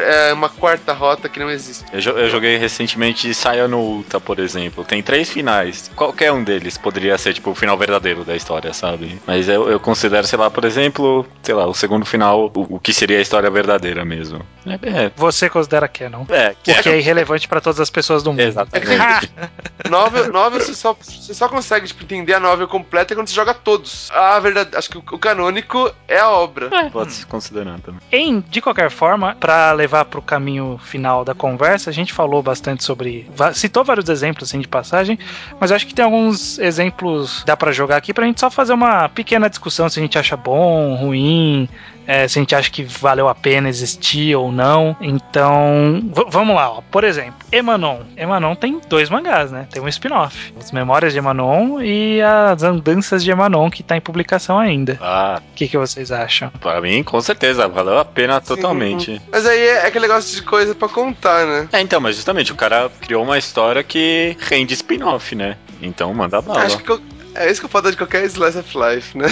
[0.00, 1.84] é uma quarta rota que não existe.
[1.92, 4.84] Eu, eu joguei recentemente Saia no Ulta, por exemplo.
[4.84, 5.90] Tem três finais.
[5.94, 9.20] Qualquer um deles poderia ser, tipo, o final verdadeiro da história, sabe?
[9.26, 12.80] Mas eu, eu considero, sei lá, por exemplo, sei lá, o segundo final, o, o
[12.80, 14.44] que seria a história verdadeira mesmo.
[14.66, 15.12] É, é.
[15.16, 16.24] Você considera canon.
[16.28, 18.40] É, que Porque é, é irrelevante para todas as pessoas do mundo.
[18.40, 19.32] Exatamente.
[19.36, 23.34] É novel, novel você, só, você só consegue tipo, entender a novel completa quando você
[23.34, 24.10] joga todos.
[24.10, 26.68] A verdade, acho que o, canônico é a obra.
[26.72, 26.90] É.
[26.90, 28.00] Pode se considerar também.
[28.10, 32.42] Em, de qualquer forma, para levar para o caminho final da conversa, a gente falou
[32.42, 33.30] bastante sobre.
[33.54, 35.18] citou vários exemplos assim, de passagem,
[35.60, 39.08] mas acho que tem alguns exemplos dá para jogar aqui pra gente só fazer uma
[39.08, 41.68] pequena discussão se a gente acha bom, ruim,
[42.06, 44.96] é, se a gente acha que valeu a pena existir ou não.
[45.00, 46.82] Então, vamos lá, ó.
[46.90, 48.00] por exemplo, Emanon.
[48.16, 49.66] Emanon tem dois mangás, né?
[49.70, 50.52] Tem um spin-off.
[50.58, 54.98] As Memórias de Emanon e as Andanças de Emanon, que tá em publicação ainda.
[55.00, 55.40] Ah.
[55.50, 56.50] O que, que vocês acham?
[56.60, 58.46] Para mim, com certeza, valeu a pena Sim.
[58.46, 59.20] totalmente.
[59.30, 61.68] Mas aí é aquele negócio de coisa para contar, né?
[61.72, 65.56] É, então, mas justamente, o cara criou uma história que rende spin-off, né?
[65.80, 66.62] Então manda bala.
[66.62, 67.00] Acho que eu
[67.34, 69.26] é isso que eu falo de qualquer Slice of Life, né?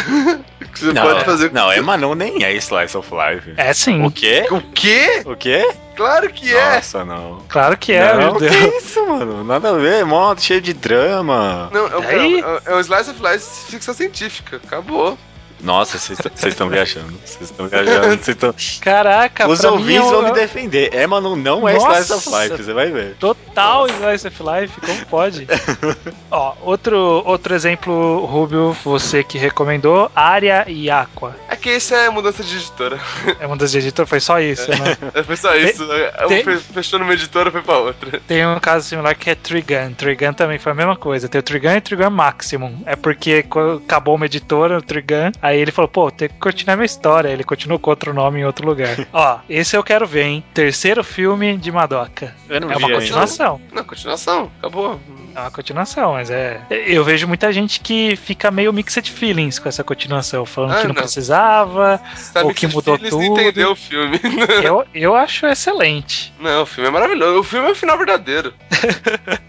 [0.73, 1.53] que você não, pode fazer.
[1.53, 3.55] Não, é, mas não nem é Slice of Life.
[3.57, 4.05] É sim.
[4.05, 4.47] O quê?
[4.51, 5.23] O quê?
[5.25, 5.69] O quê?
[5.97, 6.77] Claro que é.
[6.77, 7.45] Nossa, não.
[7.49, 8.57] Claro que é, não, meu Deus.
[8.57, 9.45] Que isso, mano?
[9.45, 11.69] Nada a ver, modo cheio de drama.
[11.73, 14.61] Não, é, é, é, é um Slice of Life ficção científica.
[14.65, 15.19] Acabou.
[15.63, 17.13] Nossa, vocês estão viajando.
[17.25, 18.25] Vocês estão viajando.
[18.25, 18.55] Cês tão...
[18.81, 20.95] Caraca, Os ouvintes é vão me defender.
[20.95, 23.17] É, mano, não é Nossa, Slice of Life, você vai ver.
[23.19, 25.47] Total Slice of Life, como pode?
[26.31, 31.37] Ó, outro, outro exemplo, Rubio, você que recomendou, Área e Aqua.
[31.49, 32.99] É que isso é mudança de editora.
[33.39, 34.97] É mudança de editora, foi só isso, né?
[35.15, 35.87] É, foi só isso.
[36.29, 38.21] Tem, fechou numa editora, foi pra outra.
[38.27, 39.93] Tem um caso similar que é Trigun.
[39.97, 41.29] Trigun também foi a mesma coisa.
[41.29, 42.83] Tem o Trigun e o Trigun Maximum.
[42.87, 43.45] É porque
[43.85, 47.29] acabou uma editora, o Trigun, Aí ele falou, pô, tem que continuar minha história.
[47.29, 48.97] Ele continuou com outro nome em outro lugar.
[49.13, 50.45] Ó, esse eu quero ver, hein?
[50.55, 52.35] Terceiro filme de Madoka.
[52.49, 53.61] é uma continuação.
[53.69, 54.51] Não, não, continuação.
[54.59, 55.01] Acabou.
[55.35, 56.61] É uma continuação, mas é.
[56.71, 60.89] Eu vejo muita gente que fica meio mixed feelings com essa continuação, falando ah, que
[60.89, 62.01] não, não, precisava,
[62.33, 63.23] tá ou que mudou tudo.
[63.23, 64.21] entendeu o filme.
[64.63, 66.33] eu, eu acho excelente.
[66.41, 67.41] Não, o filme é maravilhoso.
[67.41, 68.53] O filme é o final verdadeiro.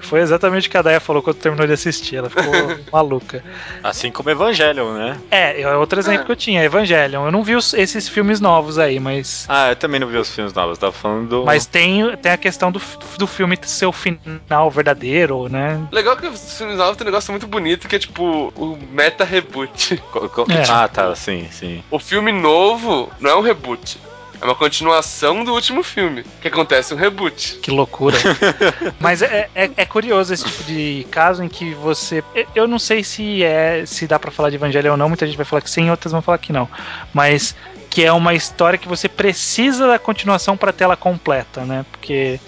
[0.00, 2.16] Foi exatamente o que a Daya falou quando terminou de assistir.
[2.16, 2.44] Ela ficou
[2.92, 3.42] maluca.
[3.82, 5.18] Assim como Evangelion, né?
[5.30, 6.24] É, é outro exemplo É.
[6.24, 7.24] que eu tinha, Evangelion.
[7.26, 9.44] Eu não vi os- esses filmes novos aí, mas.
[9.48, 11.44] Ah, eu também não vi os filmes novos, tava falando do.
[11.44, 12.80] Mas tem, tem a questão do,
[13.18, 15.80] do filme ser o final verdadeiro, né?
[15.92, 19.24] Legal que os filmes novos tem um negócio muito bonito que é tipo o meta
[19.24, 20.02] reboot.
[20.50, 20.70] É.
[20.70, 21.82] Ah, tá, sim, sim.
[21.90, 23.98] O filme novo não é um reboot.
[24.40, 26.24] É uma continuação do último filme.
[26.40, 27.58] Que acontece um reboot.
[27.62, 28.16] Que loucura.
[29.00, 32.22] Mas é, é, é curioso esse tipo de caso em que você.
[32.54, 35.36] Eu não sei se é se dá pra falar de Evangelho ou não, muita gente
[35.36, 36.68] vai falar que sim, outras vão falar que não.
[37.12, 37.54] Mas
[37.88, 41.84] que é uma história que você precisa da continuação pra tela completa, né?
[41.90, 42.40] Porque.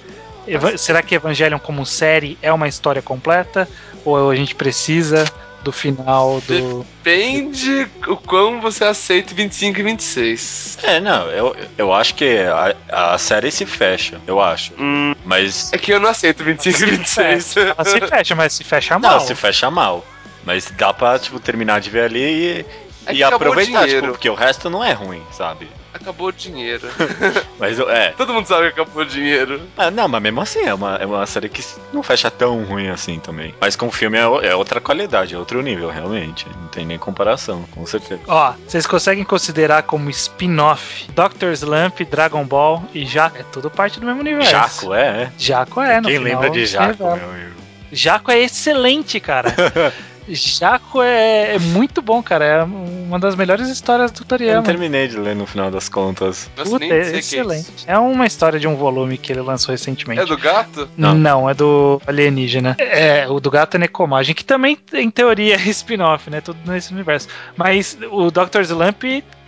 [0.79, 3.69] Será que Evangelion como série é uma história completa?
[4.05, 5.25] Ou a gente precisa
[5.67, 6.87] do final do.
[7.03, 10.79] Depende o quão você aceita 25 e 26.
[10.85, 14.73] É, não, eu, eu acho que a, a série se fecha, eu acho.
[14.79, 15.73] Hum, Mas.
[15.73, 17.57] é que eu não aceito 25 e 26.
[17.57, 19.13] Ela se fecha, mas se fecha mal.
[19.13, 20.07] Não, se fecha mal.
[20.45, 22.67] Mas dá pra, tipo, terminar de ver ali e,
[23.07, 25.69] É e aproveitar, tipo, porque o resto não é ruim, sabe?
[25.97, 26.89] Acabou o dinheiro.
[27.59, 28.13] Mas é.
[28.17, 29.61] Todo mundo sabe que acabou o dinheiro.
[29.77, 32.89] Ah, não, mas mesmo assim, é uma, é uma série que não fecha tão ruim
[32.89, 33.55] assim também.
[33.61, 36.47] Mas com o filme é, é outra qualidade, é outro nível, realmente.
[36.61, 38.21] Não tem nem comparação, com certeza.
[38.29, 43.39] Ó, vocês conseguem considerar como spin-off Doctor Slump, Dragon Ball e Jaco?
[43.39, 44.51] É tudo parte do mesmo universo.
[44.51, 45.33] Jaco, é, é.
[45.39, 47.57] Jaco é, no Quem final, lembra de Jaco, meu amigo?
[47.93, 49.55] Jaco é excelente, cara.
[50.29, 52.45] Jaco é, é muito bom, cara.
[52.45, 54.63] É uma das melhores histórias do Eu não Toriyama.
[54.63, 56.51] terminei de ler no final das contas.
[56.57, 57.73] Puta, é é excelente.
[57.77, 57.85] isso.
[57.87, 60.21] É uma história de um volume que ele lançou recentemente.
[60.21, 60.89] É do gato?
[60.97, 61.15] Não.
[61.15, 61.49] Não.
[61.49, 62.77] é do alienígena.
[62.79, 66.41] É, o do gato é Necomagem, que também, em teoria, é spin-off, né?
[66.41, 67.29] Tudo nesse universo.
[67.57, 68.63] Mas o Dr.
[68.63, 69.05] Slump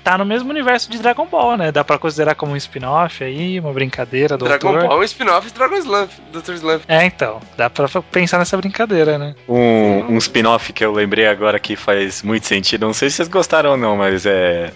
[0.08, 1.70] tá no mesmo universo de Dragon Ball, né?
[1.70, 4.88] Dá pra considerar como um spin-off aí, uma brincadeira do Dragon autor.
[4.88, 6.52] Ball é um spin-off de Dragon Slump, Dr.
[6.54, 6.82] Slump.
[6.88, 7.42] É, então.
[7.58, 9.34] Dá pra pensar nessa brincadeira, né?
[9.46, 12.86] Um, um spin-off que eu lembrei agora que faz muito sentido.
[12.86, 14.72] Não sei se vocês gostaram ou não, mas é.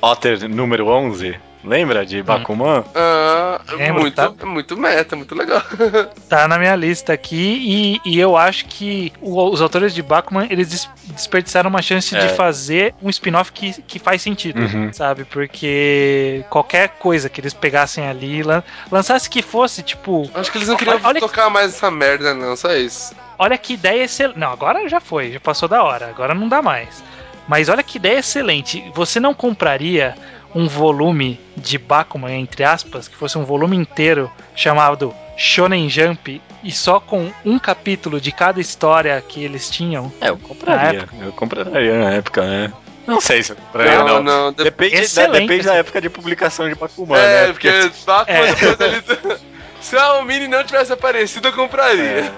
[0.00, 1.36] Otter número 11.
[1.62, 2.82] Lembra de Bakuman?
[2.94, 4.32] Ah, Lembro, muito, tá?
[4.40, 5.62] é muito meta, muito legal.
[6.28, 10.46] Tá na minha lista aqui e, e eu acho que o- os autores de Bakuman,
[10.48, 12.20] eles des- desperdiçaram uma chance É.
[12.26, 14.90] de fazer um spin-off que, que faz sentido, Uhum.
[14.92, 15.24] sabe?
[15.24, 20.68] Porque qualquer coisa que eles pegassem ali, lan lançasse que fosse, tipo, Acho que eles
[20.68, 23.14] não queriam Olha que- tocar mais essa merda, não, só isso.
[23.38, 24.38] olha que ideia excelente.
[24.38, 27.02] Não, agora já foi, já passou da hora, agora não dá mais.
[27.48, 28.82] Mas olha que ideia excelente.
[28.94, 30.14] Você não compraria
[30.54, 36.70] um volume de Bakuman, entre aspas, que fosse um volume inteiro chamado Shonen Jump e
[36.72, 40.12] só com um capítulo de cada história que eles tinham?
[40.20, 41.08] É, eu compraria.
[41.20, 42.72] Eu compraria na época, né?
[43.06, 44.22] Não sei se eu compraria, não, não.
[44.22, 44.52] não.
[44.52, 47.52] de- Depende, da, depende da época de publicação de Bakuman, é, né?
[47.52, 48.54] porque Bakuman É.
[48.54, 49.40] depois ali.
[49.80, 52.32] Se a Almini não tivesse aparecido, eu compraria.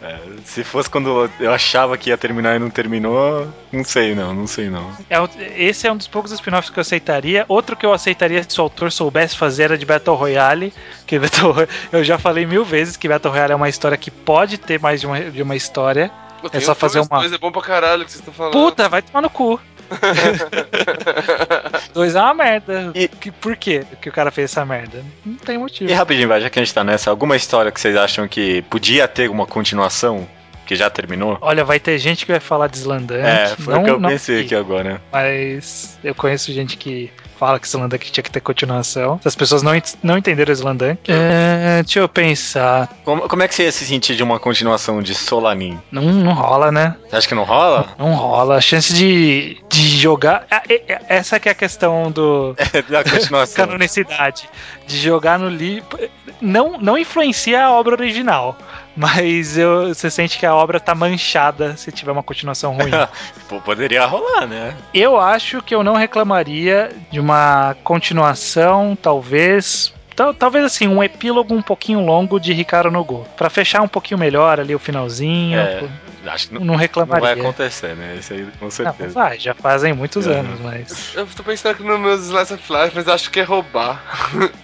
[0.00, 4.14] É, é, se fosse quando eu achava que ia terminar e não terminou, não sei
[4.14, 4.90] não, não sei não.
[5.10, 5.18] É
[5.62, 7.44] esse é um dos poucos spin-offs que eu aceitaria.
[7.48, 10.72] Outro que eu aceitaria se o autor soubesse fazer era de Battle Royale.
[11.06, 11.54] Que Battle
[11.92, 15.00] eu já falei mil vezes que Battle Royale é uma história que pode ter mais
[15.00, 16.10] de uma, de uma história.
[16.40, 18.52] Pô, É só fazer uma- dois é bom pra caralho que vocês estão falando.
[18.52, 19.60] Puta, vai tomar no cu.
[21.94, 22.92] Dois é uma merda.
[22.94, 25.04] E- Que, por quê que o cara fez essa merda?
[25.24, 25.90] Não tem motivo.
[25.90, 29.08] E rapidinho, já que a gente tá nessa, alguma história que vocês acham que podia
[29.08, 30.28] ter uma continuação,
[30.68, 31.38] que já terminou?
[31.40, 33.18] Olha, vai ter gente que vai falar de Slandunk.
[33.20, 35.00] É, foi não, o que eu não pensei aqui agora.
[35.10, 39.18] Mas eu conheço gente que fala que Slandunk tinha que ter continuação.
[39.22, 41.00] Se as pessoas não, não entenderam Slandunk.
[41.10, 42.88] É, deixa eu pensar.
[43.02, 45.78] Como, como é que você ia se sentir de uma continuação de Solanin?
[45.90, 46.96] Não, não rola, né?
[47.08, 47.88] Você acha que não rola?
[47.98, 48.56] Não rola.
[48.56, 50.46] A chance de, de jogar.
[50.50, 52.54] É- é- Essa que é a questão do
[52.90, 53.64] da continuação.
[53.66, 54.50] canonicidade.
[54.86, 55.98] De jogar no livro.
[56.42, 58.56] Não, não influencia a obra original.
[58.98, 62.90] Mas eu, você sente que a obra tá manchada se tiver uma continuação ruim.
[63.48, 64.76] Pô, poderia rolar, né?
[64.92, 69.94] Eu acho que eu não reclamaria de uma continuação, talvez.
[70.18, 73.26] Tal- Talvez assim, um epílogo um pouquinho longo de Ricardo no Go.
[73.36, 75.58] Pra fechar um pouquinho melhor ali o finalzinho.
[75.58, 75.84] É,
[76.26, 77.20] acho que não, Não não reclamaria.
[77.20, 78.16] vai acontecer, né?
[78.18, 79.14] Isso aí com Não, certeza.
[79.14, 80.32] vai, já fazem muitos É.
[80.40, 81.12] anos, mas.
[81.14, 84.02] Eu tô pensando aqui nos meus Slice of Life, mas acho que é roubar.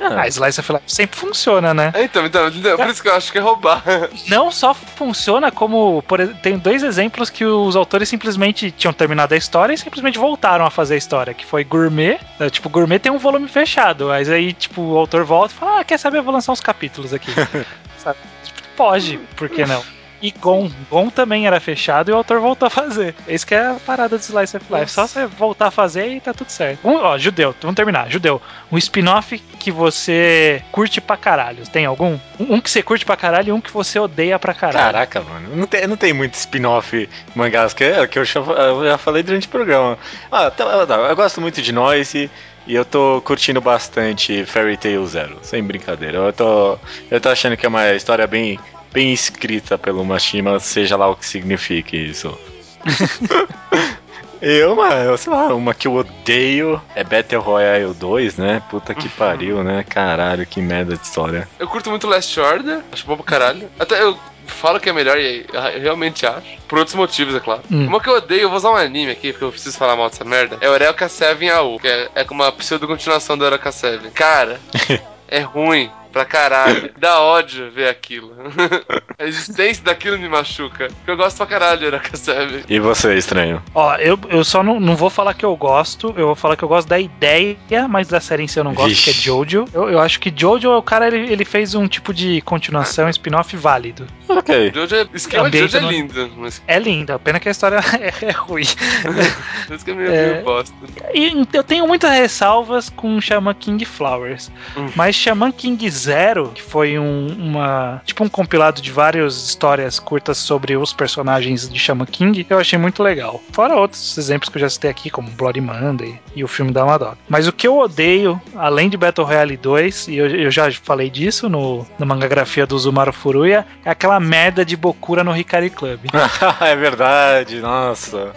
[0.01, 1.91] Ah, A Slice of Life sempre funciona, né?
[1.95, 3.83] É, então, então, por isso que eu acho que é roubar.
[4.29, 6.03] Não só funciona, como.
[6.03, 10.65] Por, tem dois exemplos que os autores simplesmente tinham terminado a história e simplesmente voltaram
[10.67, 12.19] a fazer a história, que foi Gourmet.
[12.39, 15.81] né, Tipo, Gourmet tem um volume fechado, mas aí, tipo, o autor volta e fala:
[15.81, 16.19] Ah, quer saber?
[16.19, 17.31] Eu vou lançar uns capítulos aqui.
[17.99, 18.19] Sabe?
[18.45, 19.83] Tipo, Pode, por que não?
[20.25, 20.71] E Gon.
[20.91, 23.15] Gon também era fechado e o autor voltou a fazer.
[23.29, 24.91] Esse que é a parada de Slice of Life.
[24.91, 26.89] Só você voltar a fazer e tá tudo certo.
[26.89, 28.11] Um, ó, Judeu, vamos terminar.
[28.11, 28.41] Judeu,
[28.73, 31.69] um spin-off que você curte pra caralho.
[31.69, 32.19] Tem algum?
[32.41, 34.93] Um, um que você curte pra caralho e um que você odeia pra caralho.
[34.95, 35.55] Caraca, mano.
[35.55, 39.23] Não tem, não tem muito spin-off mangás que, é que eu, já, eu já falei
[39.23, 39.99] durante o programa.
[40.33, 42.19] Ah, tá, eu gosto muito de Noise.
[42.19, 42.31] E
[42.73, 46.19] eu tô curtindo bastante Fairy Tail Zero, sem brincadeira.
[46.19, 46.79] Eu tô,
[47.11, 48.59] eu tô achando que é uma história bem,
[48.93, 52.37] bem escrita pelo Mashima, seja lá o que signifique isso.
[54.41, 58.63] eu, mano, sei lá, uma que eu odeio é Battle Royale 2, né?
[58.71, 59.85] Puta que pariu, né?
[59.89, 61.49] Caralho, que merda de história.
[61.59, 63.69] Eu curto muito Last Order, acho bom pra caralho.
[63.79, 66.47] Até eu falo que é melhor e eu realmente acho.
[66.69, 67.63] Por outros motivos, é claro.
[67.71, 67.87] Hum.
[67.87, 70.09] Uma que eu odeio, eu vou usar um anime aqui, porque eu preciso falar mal
[70.09, 70.59] dessa merda.
[70.61, 74.11] É Eureka 7 AU, que é, é uma pseudo-continuação do Eureka 7.
[74.11, 74.61] Cara,
[75.29, 76.91] é ruim pra caralho.
[76.99, 78.33] Dá ódio ver aquilo.
[79.19, 80.87] A existência daquilo me machuca.
[80.89, 82.65] Porque eu gosto pra caralho Eureka 7.
[82.69, 83.63] E você, estranho?
[83.75, 86.63] Ó, eu, eu só não, não vou falar que eu gosto, eu vou falar que
[86.63, 87.57] eu gosto da ideia,
[87.89, 89.05] mas da série em si eu não gosto, Vixe.
[89.05, 89.67] que é Jojo.
[89.75, 93.57] Eu, eu acho que Jojo, o cara, ele, ele fez um tipo de continuação, spin-off
[93.57, 94.07] válido.
[94.29, 94.73] Ok.
[94.75, 97.77] Jojo é, esquema de Jojo é no- lindo, mas É linda, pena que a história
[98.01, 98.63] é, é ruim.
[98.63, 100.33] isso que é meio, É.
[100.35, 100.75] meio bosta.
[101.13, 104.51] E eu tenho muitas ressalvas com Shaman King Flowers.
[104.77, 104.89] Hum.
[104.95, 108.03] Mas Shaman King Zero, que foi um, uma.
[108.05, 112.79] Tipo um compilado de várias histórias curtas sobre os personagens de Shaman King, eu achei
[112.79, 113.41] muito legal.
[113.53, 116.85] Fora outros exemplos que eu já citei aqui, como Bloody Monday e o filme da
[116.85, 117.19] Madoka.
[117.29, 121.09] Mas o que eu odeio, além de Battle Royale 2, e eu, eu já falei
[121.11, 126.01] disso no, no mangagrafia do Zumaru Furuya, é aquela merda de Bokura no Hikari Club.
[126.61, 128.33] é verdade, nossa.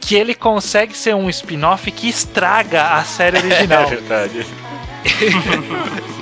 [0.00, 3.86] que ele consegue ser um spin-off que estraga a série É original.
[3.88, 4.46] verdade.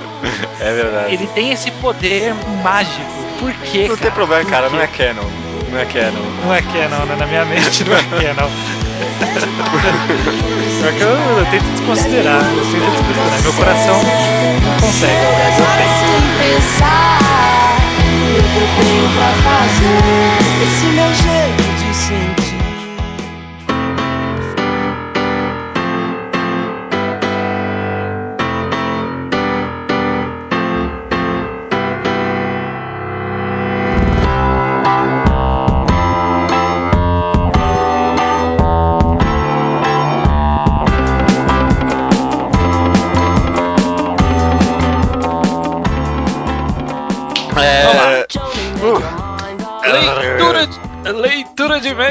[0.61, 1.13] é verdade.
[1.15, 3.01] Ele tem esse poder mágico.
[3.39, 4.01] Por quê, Não cara?
[4.01, 4.77] tem problema, Por cara, quê?
[4.77, 5.29] não é canon.
[5.71, 6.25] Não é canon.
[6.45, 7.17] Não é canon, né?
[7.19, 8.03] Na minha mente não é
[8.35, 8.51] canon.
[10.81, 11.09] Só que eu,
[11.39, 12.41] eu tento desconsiderar.
[12.43, 13.43] Eu tento desconsiderar.
[13.43, 14.01] Meu coração
[14.63, 16.07] não consegue, aliás, eu tento.
[18.53, 20.63] que eu tenho pra fazer.
[20.63, 21.46] Esse meu jeito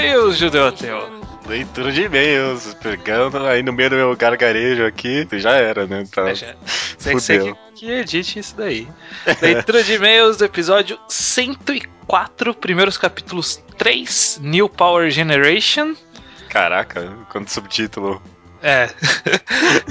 [0.06, 1.26] e-mails, Judeu Ateu.
[1.48, 6.04] Leitura de e-mails, pegando aí no meio do meu gargarejo aqui, já era, né?
[6.12, 6.30] Tá.
[6.30, 6.56] É, já-
[6.98, 8.88] Você que, que edite isso daí.
[9.42, 15.94] Leitura de e-mails do episódio 104, primeiros capítulos 3, New Power Generation.
[16.50, 18.22] Caraca, quanto subtítulo.
[18.64, 18.90] É.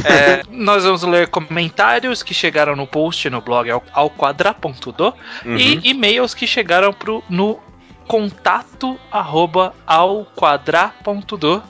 [0.04, 5.56] É, Nós vamos ler comentários que chegaram no post no blog ao, ao quadra.do Uhum.
[5.56, 7.58] e e-mails que chegaram pro, no
[8.06, 11.62] contato arroba ao quadra.do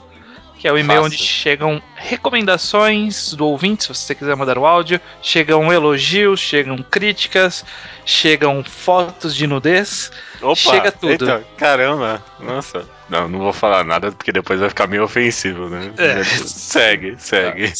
[0.57, 1.15] que é o e-mail Fácil.
[1.15, 7.65] onde chegam recomendações do ouvinte, se você quiser mandar o áudio, chegam elogios, chegam críticas,
[8.05, 10.11] chegam fotos de nudez.
[10.41, 11.11] Opa, Chega tudo.
[11.11, 12.85] eita, caramba, nossa.
[13.07, 15.91] Não, não vou falar nada porque depois vai ficar meio ofensivo, né?
[15.97, 16.23] É.
[16.23, 17.71] Segue, segue.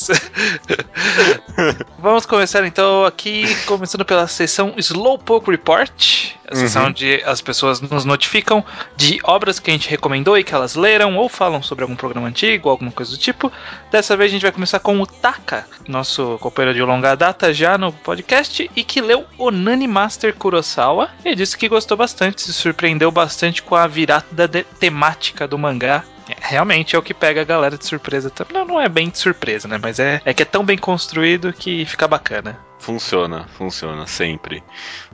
[1.97, 6.89] Vamos começar então aqui, começando pela seção Slowpoke Report, a seção Uhum.
[6.89, 8.63] onde as pessoas nos notificam
[8.95, 12.27] de obras que a gente recomendou e que elas leram ou falam sobre algum programa
[12.27, 13.51] antigo, alguma coisa do tipo.
[13.91, 17.77] Dessa vez a gente vai começar com o Taka, nosso companheiro de longa data já
[17.77, 23.09] no podcast e que leu Onani Master Kurosawa e disse que gostou bastante, se surpreendeu
[23.09, 26.03] bastante com a virada temática do mangá.
[26.29, 28.29] É, Realmente é o que pega a galera de surpresa.
[28.29, 28.53] também.
[28.53, 29.79] Não, não é bem de surpresa, né?
[29.81, 32.59] Mas é, é que é tão bem construído que fica bacana.
[32.79, 34.63] Funciona, funciona, sempre.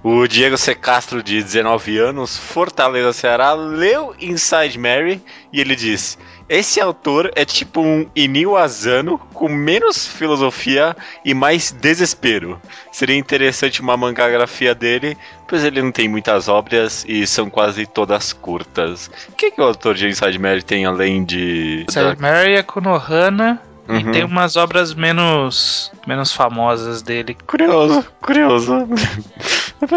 [0.04, 0.76] O Diego C.
[0.76, 5.24] Castro, de 19 anos, Fortaleza, Ceará, leu Inside Mary
[5.54, 6.18] e ele diz:
[6.52, 12.60] Esse autor é tipo um Inio Asano com menos filosofia e mais desespero.
[12.92, 18.34] Seria interessante uma mangagrafia dele, pois ele não tem muitas obras e são quase todas
[18.34, 19.10] curtas.
[19.30, 21.86] O que, que o autor de Inside Mary tem além de.
[21.90, 23.98] Sally Mary é Konohana Uhum.
[23.98, 27.36] e tem umas obras menos, menos famosas dele.
[27.46, 28.88] Curioso, curioso.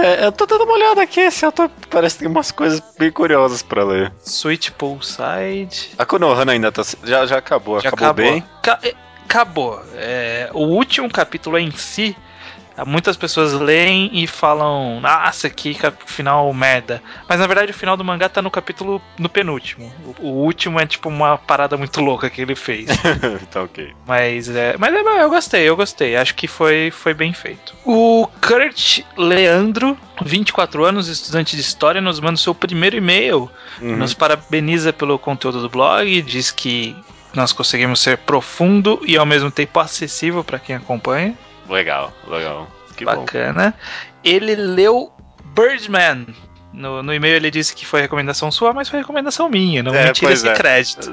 [0.03, 3.11] É, eu tô dando uma olhada aqui, esse autor parece que tem umas coisas bem
[3.11, 4.13] curiosas pra ler.
[4.25, 5.91] Sweet Poolside.
[5.99, 6.83] A Konohana ainda tá.
[7.05, 8.45] Já, já acabou, Já acabou, bem.
[8.63, 8.95] Ca- é,
[9.25, 9.83] acabou.
[9.95, 12.17] É, o último capítulo em si
[12.87, 17.01] Muitas pessoas leem e falam, nossa, que final merda.
[17.29, 19.93] Mas na verdade o final do mangá tá no capítulo no penúltimo.
[20.19, 22.89] O, o último é tipo uma parada muito louca que ele fez.
[23.53, 23.93] tá ok.
[24.07, 26.17] Mas é, mas é, eu gostei, eu gostei.
[26.17, 27.75] Acho que foi, foi bem feito.
[27.85, 33.49] O Kurt Leandro, 24 anos, estudante de história, nos manda o seu primeiro e-mail.
[33.81, 33.97] Uhum.
[33.97, 36.97] Nos parabeniza pelo conteúdo do blog, diz que
[37.35, 41.37] nós conseguimos ser profundo e ao mesmo tempo acessível para quem acompanha.
[41.69, 42.69] Legal, legal.
[42.97, 43.25] Que bom.
[43.25, 43.75] Bacana.
[44.23, 45.13] Ele leu
[45.55, 46.27] Birdman.
[46.73, 49.81] No, no e-mail ele disse que foi recomendação sua, mas foi recomendação minha.
[49.81, 50.55] Não É, me tira esse é.
[50.55, 51.09] crédito.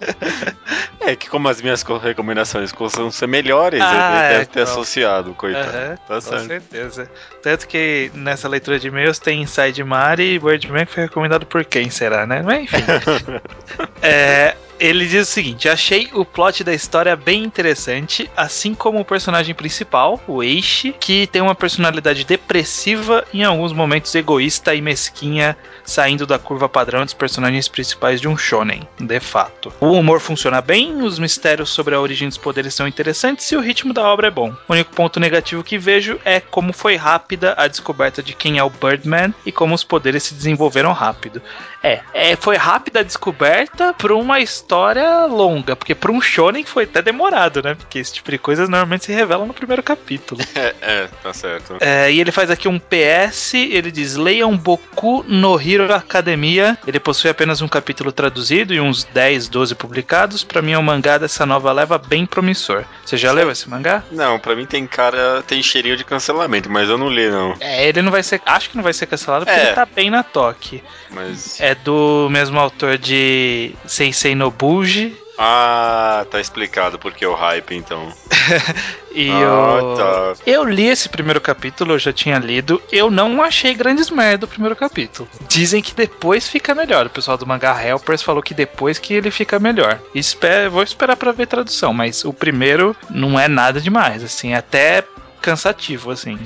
[1.00, 4.60] é que como as minhas co- recomendações costumam ser melhores, Ah, ele é, deve ter
[4.60, 4.72] então.
[4.72, 5.68] associado, coitado.
[5.68, 6.46] Aham, Tá com certo.
[6.46, 7.10] certeza.
[7.42, 11.62] Tanto que nessa leitura de e-mails tem Inside Mari e Birdman que foi recomendado por
[11.64, 12.42] quem será, né?
[12.42, 12.76] Mas enfim.
[14.02, 19.04] É, ele diz o seguinte: achei o plot da história bem interessante, assim como o
[19.04, 24.80] personagem principal, o Eishi, que tem uma personalidade depressiva e em alguns momentos egoísta e
[24.80, 29.72] mesquinha, saindo da curva padrão dos personagens principais de um shonen, de fato.
[29.80, 33.60] O humor funciona bem, os mistérios sobre a origem dos poderes são interessantes e o
[33.60, 34.54] ritmo da obra é bom.
[34.66, 38.64] O único ponto negativo que vejo é como foi rápida a descoberta de quem é
[38.64, 41.42] o Birdman e como os poderes se desenvolveram rápido.
[41.82, 46.84] É, é foi rápida a descoberta por uma história longa, porque para um shonen foi
[46.84, 47.74] até demorado, né?
[47.74, 50.40] Porque esse tipo de coisas normalmente se revela no primeiro capítulo.
[50.60, 51.76] É, é, tá certo.
[51.80, 56.76] É, e ele faz aqui um PS, ele diz: leiam Boku no Hero Academia.
[56.86, 60.44] Ele possui apenas um capítulo traduzido e uns 10, 12 publicados.
[60.44, 62.84] Pra mim é um mangá dessa nova leva bem promissor.
[63.04, 64.02] Você já leu esse mangá?
[64.12, 67.54] Não, pra mim tem cara, tem cheirinho de cancelamento, mas eu não li não.
[67.60, 68.42] É, ele não vai ser.
[68.44, 69.64] Acho que não vai ser cancelado porque É.
[69.66, 70.82] ele tá bem na toque.
[71.10, 71.58] Mas.
[71.60, 75.16] É do mesmo autor de Seisei no Buji.
[75.38, 78.12] Ah, tá explicado porque o hype então.
[79.12, 79.96] E ah, o...
[79.96, 80.34] tá.
[80.46, 82.80] Eu li esse primeiro capítulo, eu já tinha lido.
[82.92, 85.28] Eu não achei grandes merda o primeiro capítulo.
[85.48, 87.06] Dizem que depois fica melhor.
[87.06, 90.00] O pessoal do Manga Helpers falou que depois que ele fica melhor.
[90.14, 95.02] Espe- vou esperar pra ver tradução, mas o primeiro não é nada demais, assim, até
[95.42, 96.38] cansativo, assim.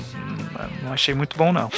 [0.81, 1.69] Não achei muito bom, não.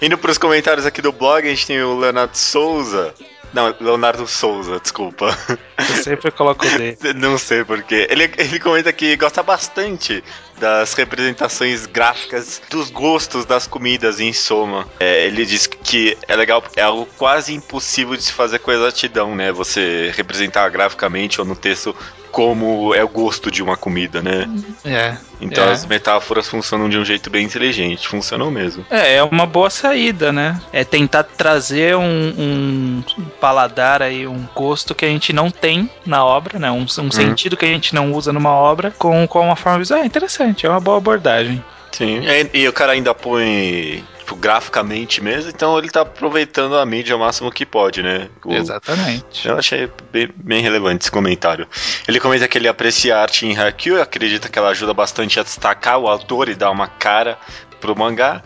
[0.00, 3.12] Indo pros comentários aqui do blog, a gente tem o Leonardo Souza.
[3.56, 5.34] Não, Leonardo Souza, desculpa.
[5.78, 6.98] Eu sempre coloco o D.
[7.16, 8.06] Não sei porquê.
[8.10, 10.22] Ele, ele comenta que gosta bastante
[10.58, 14.86] das representações gráficas dos gostos das comidas em soma.
[14.98, 19.34] É, ele diz que é legal, é algo quase impossível de se fazer com exatidão,
[19.34, 19.52] né?
[19.52, 21.94] Você representar graficamente ou no texto
[22.36, 24.46] como é o gosto de uma comida, né?
[24.84, 25.16] É.
[25.40, 25.72] Então É.
[25.72, 28.84] as metáforas funcionam de um jeito bem inteligente, funcionam mesmo.
[28.90, 30.60] É, é uma boa saída, né?
[30.70, 33.02] É tentar trazer um, um
[33.40, 36.70] paladar aí, um gosto que a gente não tem na obra, né?
[36.70, 40.00] Um, um sentido que a gente não usa numa obra com, com uma forma visual.
[40.02, 41.64] É interessante, é uma boa abordagem.
[41.92, 46.84] Sim, é, e o cara ainda põe tipo, graficamente mesmo, então ele tá aproveitando a
[46.84, 48.28] mídia o máximo que pode, né?
[48.44, 49.48] O- Exatamente.
[49.48, 51.66] Eu achei bem, bem relevante esse comentário.
[52.06, 55.42] Ele comenta que ele aprecia a arte em Haikyuu, acredita que ela ajuda bastante a
[55.42, 57.38] destacar o autor e dar uma cara
[57.80, 58.42] pro mangá.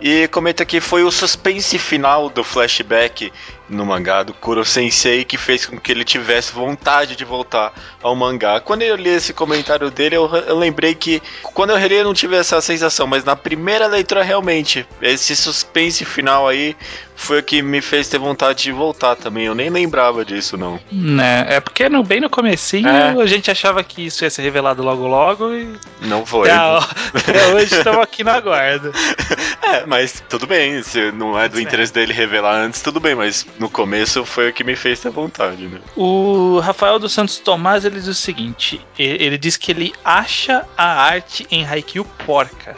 [0.00, 3.32] E comenta que foi o suspense final do flashback
[3.68, 7.72] no mangá do Kuro Sensei que fez com que ele tivesse vontade de voltar
[8.02, 8.60] ao mangá.
[8.60, 12.14] Quando eu li esse comentário dele, eu, eu lembrei que quando eu reli eu não
[12.14, 16.76] tive essa sensação, mas na primeira leitura realmente, esse suspense final aí
[17.16, 19.46] foi o que me fez ter vontade de voltar também.
[19.46, 20.78] Eu nem lembrava disso, não.
[20.92, 21.46] Né?
[21.48, 23.10] É porque no, bem no comecinho É.
[23.20, 25.66] a gente achava que isso ia ser revelado logo logo e
[26.02, 26.50] Não foi.
[26.50, 28.92] até, até hoje estamos aqui na guarda.
[29.62, 30.82] É, mas tudo bem.
[30.82, 33.14] Se não é do interesse dele revelar antes, tudo bem.
[33.14, 35.80] Mas no começo foi o que me fez ter vontade, né?
[35.96, 41.02] O Rafael dos Santos Tomás ele diz o seguinte: ele diz que ele acha a
[41.02, 42.76] arte em Haikyuu porca.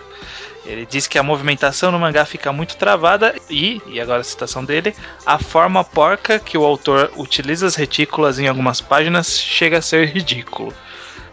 [0.68, 4.62] Ele diz que a movimentação no mangá fica muito travada e, e agora a citação
[4.62, 9.83] dele, a forma porca que o autor utiliza as retículas em algumas páginas chega a
[9.83, 10.74] ser ridículo.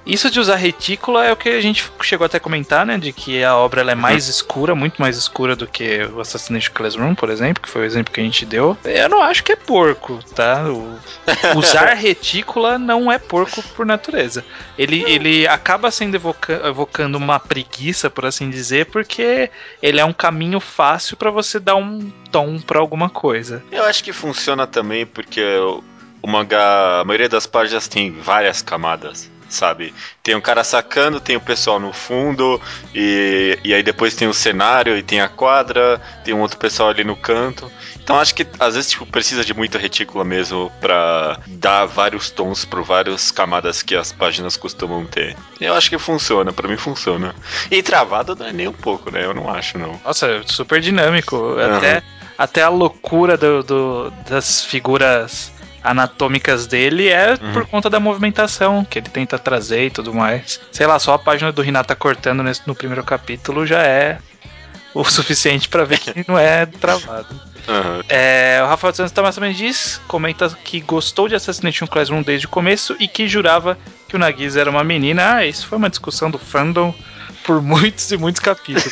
[0.05, 2.97] Isso de usar retícula é o que a gente chegou até a comentar, né?
[2.97, 7.15] De que a obra é mais escura, muito mais escura do que o Assassination Classroom,
[7.15, 8.77] por exemplo, que foi o exemplo que a gente deu.
[8.85, 10.63] Eu não acho que é porco, tá?
[10.69, 10.99] O-
[11.57, 14.45] usar retícula não é porco por natureza.
[14.77, 19.49] Ele, ele acaba sendo evoca- evocando uma preguiça, por assim dizer, porque
[19.81, 23.63] ele é um caminho fácil pra você dar um tom pra alguma coisa.
[23.71, 25.83] Eu acho que funciona também porque o,
[26.21, 29.31] o mangá, a maioria das páginas tem várias camadas.
[29.55, 29.93] Sabe?
[30.21, 32.61] Tem um cara sacando, tem o pessoal no fundo,
[32.93, 36.89] e, e aí depois tem o cenário, e tem a quadra, tem um outro pessoal
[36.89, 37.71] ali no canto.
[38.03, 42.63] Então acho que às vezes tipo, precisa de muita retícula mesmo pra dar vários tons
[42.65, 45.35] para várias camadas que as páginas costumam ter.
[45.59, 47.33] Eu acho que funciona, para mim funciona.
[47.71, 49.25] E travado não é nem um pouco, né?
[49.25, 49.99] Eu não acho, não.
[50.05, 51.55] Nossa, é super dinâmico.
[51.77, 52.03] Até,
[52.37, 55.51] até a loucura do, do- das figuras
[55.85, 60.59] anatômicas dele é por conta da movimentação que ele tenta trazer e tudo mais.
[60.71, 64.17] Sei lá, só a página do Renata cortando nesse- no primeiro capítulo já é
[64.93, 67.39] o suficiente pra ver que não é travado.
[67.67, 68.01] Aham.
[68.09, 72.95] É, o Rafael Santos também diz, comenta que gostou de Assassination Classroom desde o começo
[72.99, 73.77] e que jurava
[74.07, 75.35] que o Nagisa era uma menina.
[75.37, 76.93] Ah, isso foi uma discussão do fandom
[77.43, 78.85] por muitos e muitos capítulos.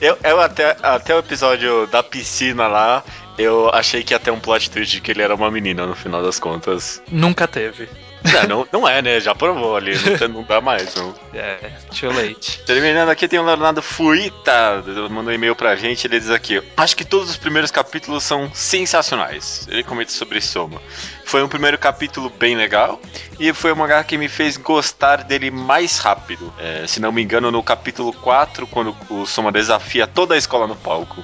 [0.00, 3.02] Eu, eu até, até o episódio da piscina lá,
[3.38, 5.94] eu achei que ia ter um plot twist de que ele era uma menina no
[5.94, 7.02] final das contas.
[7.10, 7.88] Nunca teve.
[8.32, 9.20] Não, não, não é, né?
[9.20, 11.14] Já provou ali, não, não dá mais, não.
[11.36, 12.62] É, too late.
[12.64, 16.96] Terminando aqui, tem o Leonardo Fuita, mandou um e-mail pra gente, ele diz aqui, acho
[16.96, 19.68] que todos os primeiros capítulos são sensacionais.
[19.70, 20.80] Ele comenta sobre Soma.
[21.26, 22.98] Foi um primeiro capítulo bem legal,
[23.38, 26.50] e foi um mangá que me fez gostar dele mais rápido.
[26.58, 30.66] É, se não me engano, no capítulo 4, quando o Soma desafia toda a escola
[30.66, 31.22] no palco.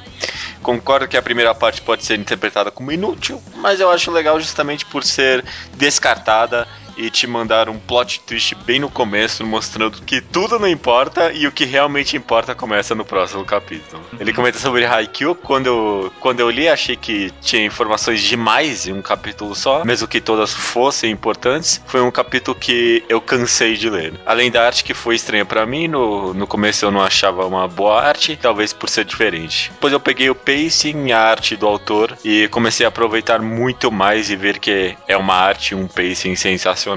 [0.62, 4.86] Concordo que a primeira parte pode ser interpretada como inútil, mas eu acho legal justamente
[4.86, 5.44] por ser
[5.74, 6.68] descartada
[7.03, 11.48] e te mandar um plot twist bem no começo, mostrando que tudo não importa e
[11.48, 14.00] o que realmente importa começa no próximo capítulo.
[14.20, 18.92] Ele comenta sobre Haikyuu, quando eu, quando eu li achei que tinha informações demais em
[18.92, 23.90] um capítulo só, mesmo que todas fossem importantes, foi um capítulo que eu cansei de
[23.90, 24.14] ler.
[24.24, 27.66] Além da arte que foi estranha pra mim, no, no começo eu não achava uma
[27.66, 29.72] boa arte, talvez por ser diferente.
[29.72, 34.30] Depois eu peguei o pacing a arte do autor e comecei a aproveitar muito mais
[34.30, 36.91] e ver que é uma arte um pacing sensacional.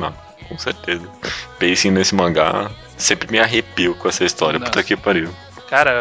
[0.47, 1.07] Com certeza.
[1.59, 4.59] Pacing nesse mangá sempre me arrepio com essa história.
[4.59, 4.71] Nossa.
[4.71, 5.29] Puta que pariu.
[5.69, 5.91] Cara,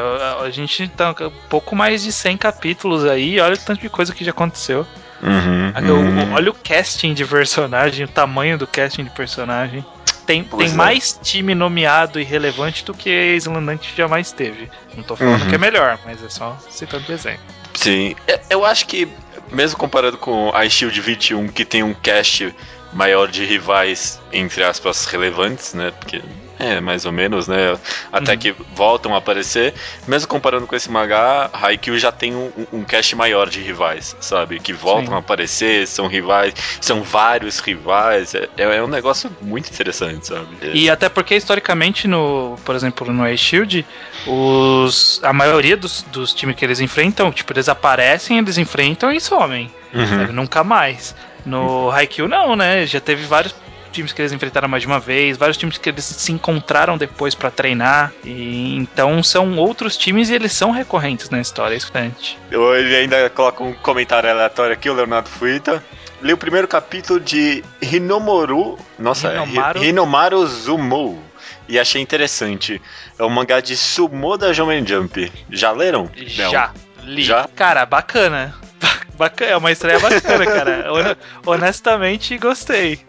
[0.40, 3.88] a, a gente tá um pouco mais de 100 capítulos aí, olha o tanto de
[3.88, 4.86] coisa que já aconteceu.
[5.22, 6.32] Uhum, Olha o- uhum.
[6.34, 9.84] Olha o casting de personagem, o tamanho do casting de personagem.
[10.26, 10.76] Tem, Pois tem é.
[10.76, 14.70] mais time nomeado e relevante do que Islandante jamais teve.
[14.94, 15.48] Não tô falando Uhum.
[15.48, 17.40] que é melhor, mas é só citando exemplo.
[17.74, 19.08] Sim, É- eu acho que,
[19.50, 22.54] mesmo comparado com a Shield 21, que tem um cast
[22.94, 25.92] maior de rivais, entre aspas, relevantes, né?
[25.98, 26.22] Porque
[26.58, 27.76] é mais ou menos, né?
[28.12, 28.38] Até Uhum.
[28.38, 29.74] que voltam a aparecer.
[30.06, 34.60] Mesmo comparando com esse mangá, Haikyuu já tem um, um cast maior de rivais, sabe?
[34.60, 35.14] Que voltam Sim.
[35.14, 38.34] a aparecer, são rivais, são vários rivais.
[38.34, 40.46] É, é um negócio muito interessante, sabe?
[40.72, 43.84] E até porque, historicamente, no, por exemplo, no Ace Shield,
[44.26, 49.20] os, a maioria dos, dos times que eles enfrentam, tipo, eles aparecem, eles enfrentam e
[49.20, 49.70] somem.
[49.94, 50.32] Uhum.
[50.32, 51.14] Nunca mais.
[51.46, 52.86] No Haikyuu não, né?
[52.86, 53.54] Já teve vários
[53.92, 57.34] times que eles enfrentaram mais de uma vez, vários times que eles se encontraram depois
[57.34, 58.12] pra treinar.
[58.24, 62.10] E então são outros times e eles são recorrentes na história, é.
[62.50, 65.82] Ele ainda coloca um comentário aleatório aqui, o Leonardo Fuita.
[66.22, 68.78] Li o primeiro capítulo de Hinomoru.
[68.98, 69.80] Nossa, Hinomaru?
[69.82, 71.22] Hi- Hinomaru Zumo.
[71.68, 72.80] E achei interessante.
[73.18, 75.30] É um mangá de sumo da Jomem Jump.
[75.50, 76.10] Já leram?
[76.16, 76.50] Não.
[76.50, 76.70] Já.
[77.02, 77.22] Li.
[77.22, 77.48] Já?
[77.54, 78.54] Cara, bacana.
[79.16, 80.92] Bacana, é uma estreia bacana, cara.
[80.92, 81.16] Hon-
[81.52, 83.00] Honestamente, gostei.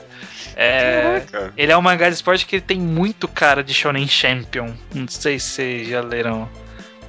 [0.55, 1.53] É, Caraca.
[1.57, 4.73] ele é um mangá de esporte que tem muito cara de Shonen Champion.
[4.93, 6.47] Não sei se vocês já leram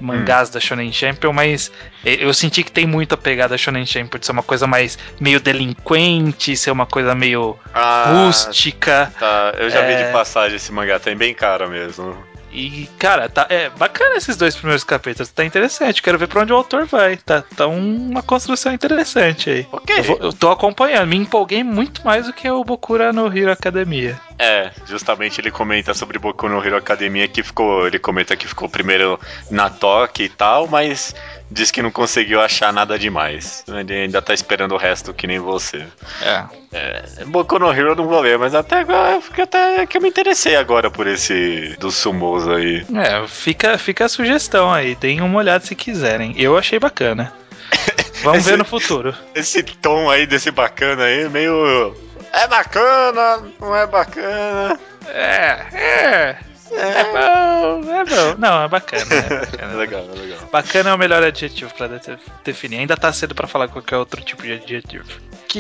[0.01, 1.71] mangás da Shonen Champion, mas
[2.05, 5.39] eu senti que tem muito a pegada Shonen Champion de ser uma coisa mais meio
[5.41, 9.13] delinquente, ser uma coisa meio Ah, rústica.
[9.19, 9.55] tá.
[9.59, 10.07] Eu já vi É.
[10.07, 12.17] de passagem esse mangá, tem bem cara mesmo.
[12.57, 15.31] E, cara, tá, é bacana esses dois primeiros capítulos.
[15.31, 16.01] Tá interessante.
[16.03, 17.17] Quero ver pra onde o autor vai.
[17.19, 19.67] Tá, tá uma construção interessante aí.
[19.71, 19.99] Ok.
[19.99, 21.07] Eu, vou- eu tô acompanhando.
[21.09, 24.19] Me empolguei muito mais do que o Bokura no Hero Academia.
[24.39, 27.87] É, justamente ele comenta sobre Boku no Hero Academia que ficou.
[27.87, 29.19] Ele comenta que ficou primeiro
[29.51, 31.15] na Toque e tal, mas
[31.51, 33.65] diz que não conseguiu achar nada demais.
[33.67, 35.87] Ele ainda tá esperando o resto que nem você.
[36.23, 36.45] É.
[36.73, 39.97] É, Boku no Hero eu não vou ler, mas até agora eu fiquei até que
[39.97, 42.85] eu me interessei agora por esse dos sumos aí.
[42.95, 44.95] É, fica, fica a sugestão aí.
[44.97, 46.35] Deem uma olhada se quiserem.
[46.37, 47.33] Eu achei bacana.
[48.23, 49.15] Vamos Esse- ver no futuro.
[49.35, 51.95] Esse tom aí desse bacana aí, meio.
[52.37, 54.79] É bacana, não é bacana.
[55.09, 56.37] É, é.
[56.73, 58.35] É bom, é bom.
[58.39, 59.05] Não, é bacana.
[59.15, 59.75] É É bacana.
[59.75, 60.39] legal, é legal.
[60.51, 62.79] Bacana é o melhor adjetivo pra de- definir.
[62.81, 65.05] Ainda tá cedo pra falar qualquer outro tipo de adjetivo.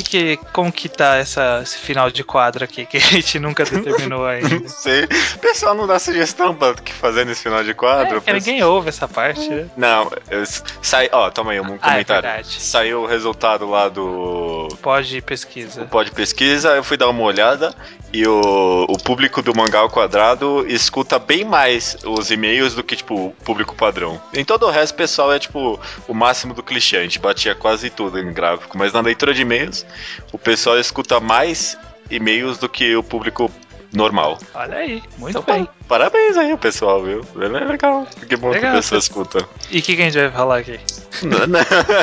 [0.02, 3.64] Que, que, como que tá essa, esse final de quadro aqui que a gente nunca
[3.66, 4.60] determinou ainda?
[4.60, 5.04] Não sei.
[5.04, 8.18] O pessoal não dá sugestão pra o que fazer nesse final de quadro.
[8.18, 9.68] É, que ninguém ouve essa parte, né?
[9.76, 10.44] Não, eu,
[10.82, 12.44] sai, ó, toma aí um Ah, é comentário.
[12.44, 15.84] Saiu o resultado lá do Pode pesquisa.
[15.84, 17.74] Pode Pesquisa, eu fui dar uma olhada
[18.12, 22.96] e o, o público do Mangá ao Quadrado escuta bem mais os e-mails do que,
[22.96, 24.20] tipo, o público padrão.
[24.32, 25.78] Em todo o resto, o pessoal é, tipo,
[26.08, 26.96] o máximo do clichê.
[26.96, 28.76] A gente batia quase tudo em gráfico.
[28.76, 29.85] Mas na leitura de e-mails,
[30.32, 31.76] o pessoal escuta mais
[32.10, 33.50] e-mails do que o público
[33.92, 34.38] normal.
[34.54, 35.64] Olha aí, muito Então, bem.
[35.64, 37.24] pa- parabéns aí, pessoal, viu?
[37.40, 38.06] É legal.
[38.28, 39.48] Que bom que Legal, a pessoa escuta.
[39.70, 40.78] E o que, que a gente vai falar aqui?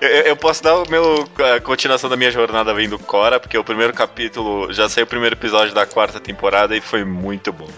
[0.00, 3.64] eu, eu posso dar o meu a continuação da minha jornada vendo Cora, porque o
[3.64, 7.68] primeiro capítulo já saiu o primeiro episódio da quarta temporada e foi muito bom.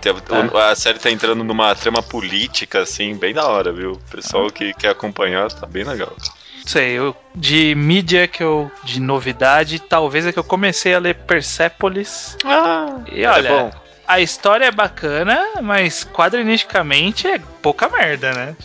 [0.00, 3.92] Tem- o- A série tá entrando numa trama política, assim, bem da hora, viu?
[3.92, 6.14] O pessoal que quer acompanhar tá bem legal.
[6.66, 8.70] Sei, eu, de mídia que eu.
[8.84, 12.36] de novidade, talvez é que eu comecei a ler Persepolis.
[12.44, 13.70] Ah, E olha, é bom.
[14.06, 18.56] a história é bacana, mas quadrinisticamente é pouca merda, né?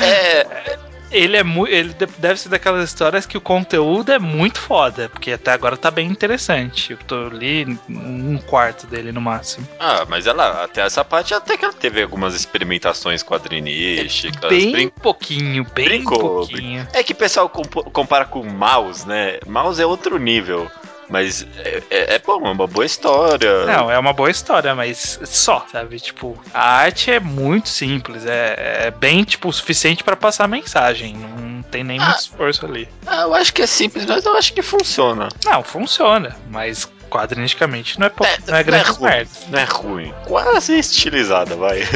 [0.00, 0.46] É,
[1.16, 1.72] Ele é muito.
[1.72, 5.76] Ele de- deve ser daquelas histórias que o conteúdo é muito foda, porque até agora
[5.76, 6.92] tá bem interessante.
[6.92, 9.66] Eu tô ali um quarto dele no máximo.
[9.80, 14.48] ah, mas ela, até essa parte, até que ela teve algumas experimentações quadrinísticas.
[14.50, 16.86] Bem brin- pouquinho, bem brincou, pouquinho.
[16.92, 19.38] É que o pessoal compara com Mouse, né?
[19.46, 20.70] Mouse é outro nível.
[21.08, 23.64] Mas é, é, é bom, é uma boa história.
[23.66, 26.00] Não, é uma boa história, mas só, sabe?
[26.00, 31.14] Tipo, a arte é muito simples, é, é bem, tipo, o suficiente pra passar mensagem.
[31.16, 32.88] Não tem nem muito esforço ali.
[33.06, 35.28] Ah, eu acho que é simples, mas eu acho que funciona.
[35.44, 39.10] Não, funciona, mas quadrinisticamente não é, É, não é grande ruim.
[39.10, 39.30] merda.
[39.48, 40.14] Não é ruim.
[40.26, 41.80] Quase estilizada, vai.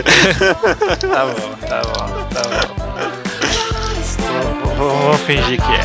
[1.00, 3.09] Tá bom, tá bom, tá bom.
[4.80, 5.80] V- Vamos fingir que é.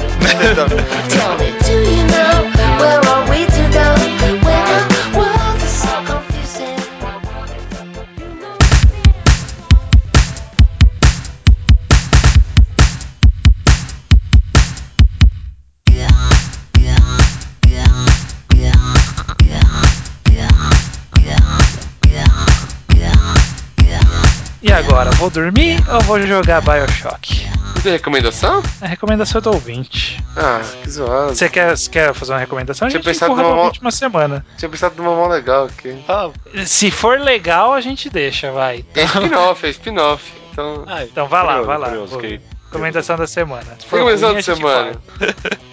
[24.76, 27.46] Agora, vou dormir ou vou jogar Bioshock?
[27.76, 28.64] Não tem recomendação?
[28.82, 30.24] A recomendação é do ouvinte.
[30.36, 31.36] Ah, que zoado.
[31.36, 32.88] Você quer, você quer fazer uma recomendação?
[32.88, 34.46] A Tinha gente pensado empurra numa última semana.
[34.58, 35.98] Tinha pensado numa mão legal aqui.
[36.08, 36.30] Ah,
[36.66, 38.84] Se for legal, a gente deixa, vai.
[38.96, 40.24] É spin-off, é spin-off.
[40.52, 40.86] Então.
[41.04, 41.88] Então vai lá, curioso, vai lá.
[41.90, 42.20] curioso,
[42.66, 43.78] Recomendação da semana.
[43.92, 44.92] Recomendação da semana.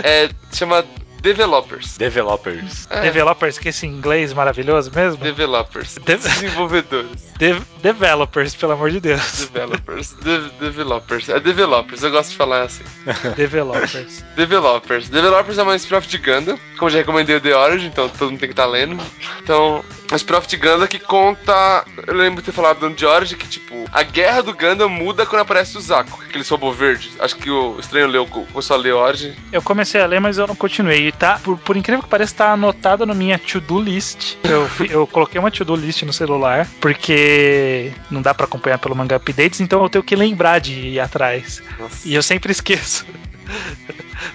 [0.03, 0.29] É.
[0.53, 0.85] Chama
[1.23, 1.97] Developers.
[1.97, 2.87] Developers.
[2.91, 5.23] É, Developers, que esse inglês maravilhoso mesmo?
[5.23, 5.95] Developers.
[6.05, 7.11] De- Desenvolvedores.
[7.39, 9.49] de- developers, pelo amor de Deus.
[9.53, 10.15] Developers.
[10.21, 11.29] De- developers.
[11.29, 12.83] É developers, eu gosto de falar assim.
[13.37, 14.25] Developers.
[14.37, 15.09] Developers.
[15.09, 16.59] Developers é uma spin-off de Gundam.
[16.79, 19.01] Como já recomendei o The Origin, então todo mundo tem que estar lendo.
[19.43, 21.85] Então, uma spin-off de Gundam que conta.
[22.07, 25.41] Eu lembro de ter falado The Origin que, tipo, a guerra do Gundam muda quando
[25.41, 27.11] aparece o Zaku, aquele robô verde.
[27.19, 29.35] Acho que o Estranho leu, começou a ler Origin.
[29.51, 31.09] Eu comecei a ler, mas eu não continuei.
[31.09, 34.37] E tá, por, por incrível que pareça, tá anotado na minha to-do list.
[34.45, 39.17] Eu, eu coloquei uma to-do list no celular, porque não dá pra acompanhar pelo manga
[39.17, 41.63] updates, então eu tenho que lembrar de ir atrás.
[41.79, 42.07] Nossa.
[42.07, 43.07] E eu sempre esqueço.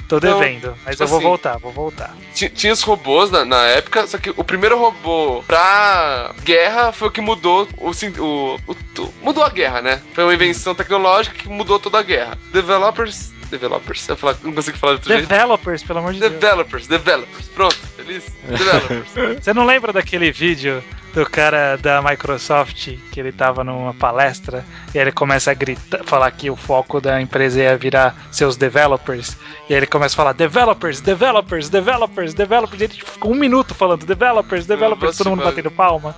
[0.08, 2.16] Tô Então, devendo, mas tipo eu vou assim, voltar, vou voltar.
[2.34, 7.08] Ti- Tinha os robôs na, na época, só que o primeiro robô pra guerra foi
[7.08, 10.02] o que mudou o, o, o- tu- mudou a guerra, né?
[10.14, 12.38] Foi uma invenção tecnológica que mudou toda a guerra.
[12.52, 15.28] Developers, developers, eu falar, não consigo falar de outro jeito.
[15.28, 16.32] Developers, pelo amor de Deus.
[16.34, 18.24] Developers, developers, pronto, feliz?
[18.48, 19.44] Developers.
[19.44, 20.84] Você não lembra daquele vídeo
[21.14, 26.04] do cara da Microsoft que ele tava numa palestra e aí ele começa a gritar,
[26.04, 29.36] falar que o foco da empresa ia virar seus developers
[29.70, 33.74] e aí ele começa a falar developers, developers, developers, developers e ele ficou um minuto
[33.74, 36.16] falando developers, developers, todo mundo batendo palma.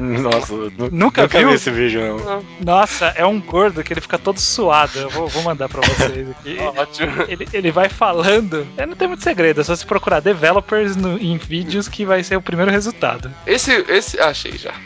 [0.00, 1.48] Nossa, nu- Nunca viu?
[1.48, 2.18] vi esse vídeo, não.
[2.18, 4.98] Não, Nossa, é um gordo que ele fica todo suado.
[4.98, 6.58] Eu vou, vou mandar pra vocês aqui.
[6.76, 7.24] ótimo.
[7.28, 8.66] Ele, ele vai falando.
[8.76, 12.22] É, não tem muito segredo, é só se procurar developers no- em vídeos que vai
[12.22, 13.30] ser o primeiro resultado.
[13.46, 14.72] Esse, esse, achei já.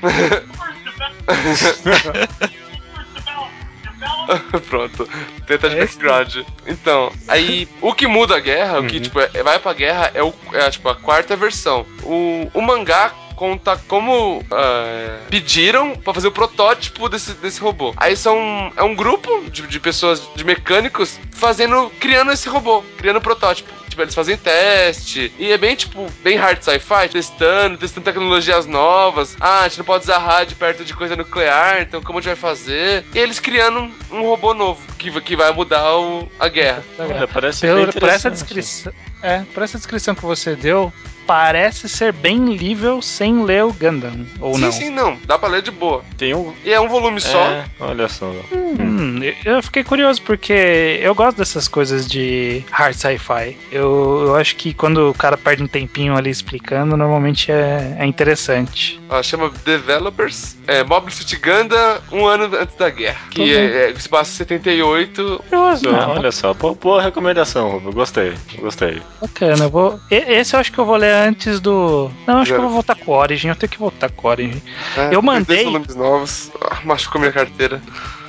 [4.69, 5.09] Pronto,
[5.47, 6.37] tenta de É esse background.
[6.67, 10.23] Então, aí o que muda a guerra, o que tipo, é- vai pra guerra é,
[10.23, 11.87] o, é tipo, a quarta versão.
[12.03, 17.93] O, o mangá conta como ah, pediram pra fazer o protótipo desse, desse robô.
[17.97, 23.17] Aí são é um grupo de, de pessoas, de mecânicos, fazendo, criando esse robô, criando
[23.17, 23.82] o protótipo.
[23.93, 25.31] Tipo, eles fazem teste.
[25.39, 29.37] E é bem, tipo, bem hard sci-fi, testando, testando tecnologias novas.
[29.39, 32.31] Ah, a gente não pode usar rádio perto de coisa nuclear, então como a gente
[32.31, 33.05] vai fazer?
[33.15, 36.83] E eles criando um, um robô novo, que, que vai mudar o- a guerra.
[36.99, 38.93] É, parece bem Pelo, por essa descrição.
[39.23, 40.91] É, por essa descrição que você deu,
[41.27, 44.73] parece ser bem lível sem ler o Gundam, ou sim, não?
[44.73, 45.19] sim, não.
[45.27, 46.03] Dá pra ler de boa.
[46.17, 46.53] Tem um.
[46.65, 47.43] E é um volume só.
[47.43, 48.33] É, olha só.
[48.53, 53.57] Hum, eu fiquei curioso porque eu gosto dessas coisas de hard sci-fi.
[53.71, 58.07] Eu, eu acho que quando o cara perde um tempinho ali explicando, normalmente é, é
[58.07, 59.01] interessante.
[59.09, 60.57] Ela chama Developers.
[60.67, 63.21] É, Mobile Suit Gundam, um ano antes da guerra.
[63.31, 65.45] Que Tudo é, é, se passa em 78.
[65.49, 66.07] Curioso, Não, né?
[66.07, 67.93] olha só, boa, boa recomendação, Rubio.
[67.93, 69.01] Gostei, gostei.
[69.21, 69.69] Bacana.
[69.69, 70.01] Vou...
[70.11, 72.11] Esse eu acho que eu vou ler antes do.
[72.27, 73.49] Não, acho que eu vou voltar com o Origin.
[73.49, 74.63] Eu tenho que voltar com o Origin.
[74.97, 76.51] É, Eu mandei- Dois volumes novos.
[76.71, 77.81] Ah, machucou minha carteira.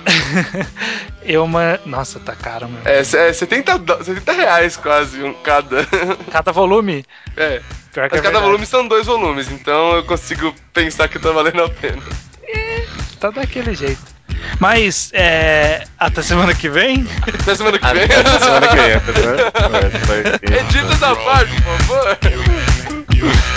[1.23, 1.79] Eu uma.
[1.86, 2.81] Nossa, tá caro, meu.
[2.86, 5.86] É, é 70, do- 70 reais quase um cada.
[6.31, 7.05] Cada volume.
[7.38, 7.61] É.
[7.93, 8.45] Pior que Mas é cada verdade.
[8.45, 12.01] volume são dois volumes, então eu consigo pensar que tá valendo a pena.
[13.19, 14.01] Tá daquele jeito.
[14.59, 15.86] Mas, é.
[15.97, 17.07] Até semana que vem.
[17.21, 18.03] Até semana que vem.
[18.03, 19.13] Até semana que vem, até
[19.61, 19.97] semana que
[20.49, 20.57] vem.
[20.59, 22.17] Edita essa parte, por favor.
[23.16, 23.52] you.